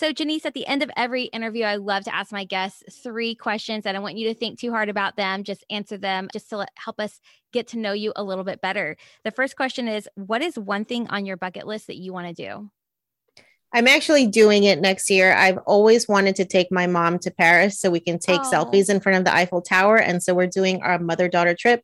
So, 0.04 0.12
Janice, 0.12 0.44
at 0.44 0.52
the 0.52 0.66
end 0.66 0.82
of 0.82 0.90
every 0.98 1.22
interview, 1.24 1.64
I 1.64 1.76
love 1.76 2.04
to 2.04 2.14
ask 2.14 2.30
my 2.30 2.44
guests 2.44 2.82
three 3.02 3.34
questions. 3.34 3.84
That 3.84 3.96
I 3.96 4.00
want 4.00 4.18
you 4.18 4.28
to 4.28 4.34
think 4.34 4.58
too 4.58 4.70
hard 4.70 4.90
about 4.90 5.16
them. 5.16 5.44
Just 5.44 5.64
answer 5.70 5.96
them 5.96 6.28
just 6.30 6.50
to 6.50 6.58
let, 6.58 6.68
help 6.74 7.00
us 7.00 7.22
get 7.54 7.68
to 7.68 7.78
know 7.78 7.94
you 7.94 8.12
a 8.14 8.22
little 8.22 8.44
bit 8.44 8.60
better. 8.60 8.98
The 9.24 9.30
first 9.30 9.56
question 9.56 9.88
is 9.88 10.06
What 10.14 10.42
is 10.42 10.58
one 10.58 10.84
thing 10.84 11.08
on 11.08 11.24
your 11.24 11.38
bucket 11.38 11.66
list 11.66 11.86
that 11.86 11.96
you 11.96 12.12
want 12.12 12.26
to 12.26 12.34
do? 12.34 12.70
I'm 13.72 13.88
actually 13.88 14.26
doing 14.26 14.64
it 14.64 14.78
next 14.78 15.08
year. 15.08 15.32
I've 15.32 15.56
always 15.64 16.06
wanted 16.06 16.36
to 16.36 16.44
take 16.44 16.70
my 16.70 16.86
mom 16.86 17.18
to 17.20 17.30
Paris 17.30 17.80
so 17.80 17.90
we 17.90 18.00
can 18.00 18.18
take 18.18 18.42
oh. 18.42 18.50
selfies 18.52 18.90
in 18.90 19.00
front 19.00 19.16
of 19.16 19.24
the 19.24 19.34
Eiffel 19.34 19.62
Tower. 19.62 19.96
And 19.96 20.22
so 20.22 20.34
we're 20.34 20.48
doing 20.48 20.82
our 20.82 20.98
mother 20.98 21.28
daughter 21.28 21.56
trip 21.58 21.82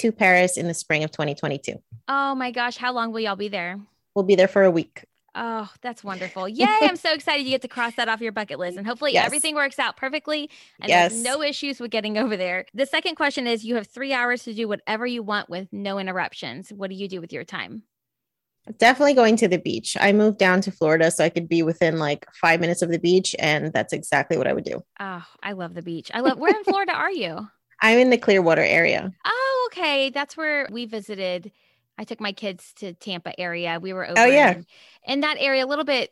to 0.00 0.12
Paris 0.12 0.58
in 0.58 0.68
the 0.68 0.74
spring 0.74 1.04
of 1.04 1.10
2022. 1.10 1.76
Oh 2.08 2.34
my 2.34 2.50
gosh. 2.50 2.76
How 2.76 2.92
long 2.92 3.12
will 3.12 3.20
y'all 3.20 3.34
be 3.34 3.48
there? 3.48 3.80
We'll 4.14 4.26
be 4.26 4.34
there 4.34 4.46
for 4.46 4.62
a 4.62 4.70
week. 4.70 5.06
Oh, 5.34 5.70
that's 5.80 6.04
wonderful. 6.04 6.48
Yay. 6.48 6.66
I'm 6.82 6.96
so 6.96 7.12
excited 7.12 7.44
you 7.44 7.50
get 7.50 7.62
to 7.62 7.68
cross 7.68 7.94
that 7.96 8.08
off 8.08 8.20
your 8.20 8.32
bucket 8.32 8.58
list. 8.58 8.76
And 8.76 8.86
hopefully 8.86 9.12
yes. 9.14 9.26
everything 9.26 9.54
works 9.54 9.78
out 9.78 9.96
perfectly 9.96 10.50
and 10.80 10.88
yes. 10.88 11.12
there's 11.12 11.24
no 11.24 11.42
issues 11.42 11.80
with 11.80 11.90
getting 11.90 12.18
over 12.18 12.36
there. 12.36 12.66
The 12.74 12.86
second 12.86 13.14
question 13.14 13.46
is 13.46 13.64
you 13.64 13.76
have 13.76 13.86
three 13.86 14.12
hours 14.12 14.44
to 14.44 14.54
do 14.54 14.68
whatever 14.68 15.06
you 15.06 15.22
want 15.22 15.48
with 15.48 15.68
no 15.72 15.98
interruptions. 15.98 16.70
What 16.70 16.90
do 16.90 16.96
you 16.96 17.08
do 17.08 17.20
with 17.20 17.32
your 17.32 17.44
time? 17.44 17.82
Definitely 18.78 19.14
going 19.14 19.36
to 19.36 19.48
the 19.48 19.58
beach. 19.58 19.96
I 20.00 20.12
moved 20.12 20.38
down 20.38 20.60
to 20.62 20.70
Florida 20.70 21.10
so 21.10 21.24
I 21.24 21.30
could 21.30 21.48
be 21.48 21.64
within 21.64 21.98
like 21.98 22.26
five 22.32 22.60
minutes 22.60 22.80
of 22.80 22.90
the 22.90 22.98
beach, 22.98 23.34
and 23.40 23.72
that's 23.72 23.92
exactly 23.92 24.38
what 24.38 24.46
I 24.46 24.52
would 24.52 24.62
do. 24.62 24.84
Oh, 25.00 25.24
I 25.42 25.50
love 25.50 25.74
the 25.74 25.82
beach. 25.82 26.12
I 26.14 26.20
love. 26.20 26.38
Where 26.38 26.54
in 26.54 26.62
Florida 26.62 26.92
are 26.92 27.10
you? 27.10 27.48
I'm 27.80 27.98
in 27.98 28.10
the 28.10 28.18
Clearwater 28.18 28.62
area. 28.62 29.12
Oh, 29.24 29.68
okay. 29.72 30.10
That's 30.10 30.36
where 30.36 30.68
we 30.70 30.86
visited 30.86 31.50
I 31.98 32.04
took 32.04 32.20
my 32.20 32.32
kids 32.32 32.72
to 32.76 32.94
Tampa 32.94 33.38
area. 33.38 33.78
We 33.80 33.92
were 33.92 34.06
oh, 34.06 34.12
over 34.12 34.20
oh, 34.22 34.24
yeah. 34.24 34.52
in, 34.52 34.66
in, 35.06 35.20
that 35.20 35.36
area, 35.38 35.64
a 35.64 35.66
little 35.66 35.84
bit, 35.84 36.10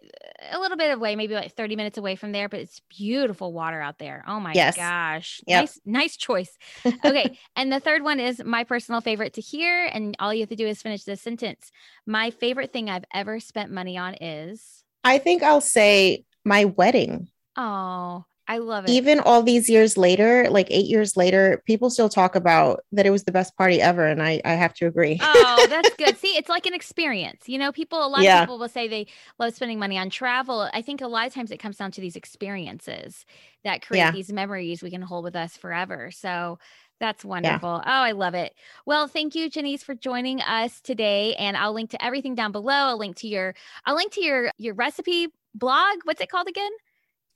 a 0.50 0.58
little 0.58 0.76
bit 0.76 0.92
away, 0.92 1.16
maybe 1.16 1.34
like 1.34 1.54
30 1.54 1.76
minutes 1.76 1.98
away 1.98 2.16
from 2.16 2.32
there, 2.32 2.48
but 2.48 2.60
it's 2.60 2.80
beautiful 2.88 3.52
water 3.52 3.80
out 3.80 3.98
there. 3.98 4.24
Oh 4.26 4.40
my 4.40 4.52
yes. 4.52 4.76
gosh. 4.76 5.40
Yep. 5.46 5.60
Nice, 5.60 5.80
nice 5.84 6.16
choice. 6.16 6.56
Okay. 7.04 7.38
and 7.56 7.72
the 7.72 7.80
third 7.80 8.02
one 8.02 8.20
is 8.20 8.42
my 8.44 8.64
personal 8.64 9.00
favorite 9.00 9.34
to 9.34 9.40
hear. 9.40 9.86
And 9.86 10.16
all 10.18 10.34
you 10.34 10.40
have 10.40 10.48
to 10.50 10.56
do 10.56 10.66
is 10.66 10.82
finish 10.82 11.04
this 11.04 11.20
sentence. 11.20 11.72
My 12.06 12.30
favorite 12.30 12.72
thing 12.72 12.90
I've 12.90 13.04
ever 13.14 13.40
spent 13.40 13.70
money 13.70 13.96
on 13.96 14.14
is 14.20 14.84
I 15.02 15.18
think 15.18 15.42
I'll 15.42 15.60
say 15.60 16.24
my 16.44 16.66
wedding. 16.66 17.28
Oh, 17.56 18.24
I 18.50 18.58
love 18.58 18.84
it. 18.84 18.90
Even 18.90 19.20
all 19.20 19.44
these 19.44 19.70
years 19.70 19.96
later, 19.96 20.48
like 20.50 20.66
eight 20.70 20.86
years 20.86 21.16
later, 21.16 21.62
people 21.66 21.88
still 21.88 22.08
talk 22.08 22.34
about 22.34 22.80
that 22.90 23.06
it 23.06 23.10
was 23.10 23.22
the 23.22 23.30
best 23.30 23.56
party 23.56 23.80
ever. 23.80 24.04
And 24.04 24.20
I, 24.20 24.40
I 24.44 24.54
have 24.54 24.74
to 24.74 24.88
agree. 24.88 25.18
oh, 25.22 25.66
that's 25.70 25.94
good. 25.94 26.18
See, 26.18 26.36
it's 26.36 26.48
like 26.48 26.66
an 26.66 26.74
experience. 26.74 27.48
You 27.48 27.58
know, 27.58 27.70
people, 27.70 28.04
a 28.04 28.08
lot 28.08 28.22
yeah. 28.22 28.40
of 28.40 28.46
people 28.46 28.58
will 28.58 28.68
say 28.68 28.88
they 28.88 29.06
love 29.38 29.54
spending 29.54 29.78
money 29.78 29.96
on 29.96 30.10
travel. 30.10 30.68
I 30.74 30.82
think 30.82 31.00
a 31.00 31.06
lot 31.06 31.28
of 31.28 31.32
times 31.32 31.52
it 31.52 31.58
comes 31.58 31.76
down 31.76 31.92
to 31.92 32.00
these 32.00 32.16
experiences 32.16 33.24
that 33.62 33.86
create 33.86 34.00
yeah. 34.00 34.10
these 34.10 34.32
memories 34.32 34.82
we 34.82 34.90
can 34.90 35.02
hold 35.02 35.22
with 35.22 35.36
us 35.36 35.56
forever. 35.56 36.10
So 36.10 36.58
that's 36.98 37.24
wonderful. 37.24 37.80
Yeah. 37.86 38.00
Oh, 38.00 38.02
I 38.02 38.10
love 38.10 38.34
it. 38.34 38.52
Well, 38.84 39.06
thank 39.06 39.36
you, 39.36 39.48
Janice, 39.48 39.84
for 39.84 39.94
joining 39.94 40.40
us 40.40 40.80
today. 40.80 41.36
And 41.36 41.56
I'll 41.56 41.72
link 41.72 41.90
to 41.90 42.04
everything 42.04 42.34
down 42.34 42.50
below. 42.50 42.74
I'll 42.74 42.98
link 42.98 43.14
to 43.18 43.28
your, 43.28 43.54
I'll 43.86 43.94
link 43.94 44.10
to 44.14 44.24
your 44.24 44.50
your 44.58 44.74
recipe 44.74 45.28
blog. 45.54 46.00
What's 46.02 46.20
it 46.20 46.28
called 46.28 46.48
again? 46.48 46.72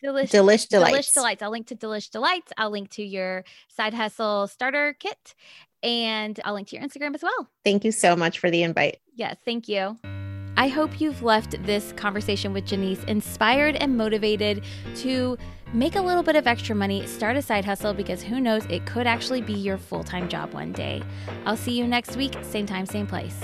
Delish, 0.03 0.31
Delish 0.31 0.69
D'Lites. 0.69 0.91
Delish 0.91 1.15
D'Lites. 1.15 1.43
I'll 1.43 1.51
link 1.51 1.67
to 1.69 1.77
Delish 1.77 2.11
D'Lites. 2.11 2.53
I'll 2.57 2.71
link 2.71 2.91
to 2.91 3.03
your 3.03 3.45
side 3.69 3.95
hustle 3.95 4.47
starter 4.47 4.95
kit 4.99 5.35
and 5.83 6.41
I'll 6.45 6.55
link 6.55 6.69
to 6.69 6.77
your 6.77 6.85
Instagram 6.85 7.15
as 7.15 7.23
well. 7.23 7.49
Thank 7.65 7.85
you 7.85 7.93
so 7.93 8.17
much 8.17 8.39
for 8.39 8.51
the 8.51 8.63
invite. 8.63 8.99
Yes, 9.15 9.37
thank 9.45 9.69
you. 9.69 9.97
I 10.57 10.69
hope 10.69 11.01
you've 11.01 11.23
left 11.23 11.63
this 11.65 11.93
conversation 11.93 12.53
with 12.53 12.65
Janice 12.65 13.03
inspired 13.05 13.77
and 13.77 13.97
motivated 13.97 14.63
to 14.97 15.37
make 15.73 15.97
a 15.97 16.01
little 16.01 16.23
bit 16.23 16.37
of 16.37 16.47
extra 16.47 16.77
money, 16.77 17.05
start 17.07 17.37
a 17.37 17.43
side 17.43 17.65
hustle 17.65 17.93
because 17.93 18.23
who 18.23 18.41
knows, 18.41 18.65
it 18.67 18.87
could 18.87 19.07
actually 19.07 19.43
be 19.43 19.53
your 19.53 19.77
full 19.77 20.05
time 20.05 20.29
job 20.29 20.55
one 20.55 20.73
day. 20.73 21.03
I'll 21.45 21.57
see 21.57 21.77
you 21.77 21.87
next 21.87 22.17
week, 22.17 22.37
same 22.43 22.67
time, 22.67 22.87
same 22.87 23.07
place. 23.07 23.41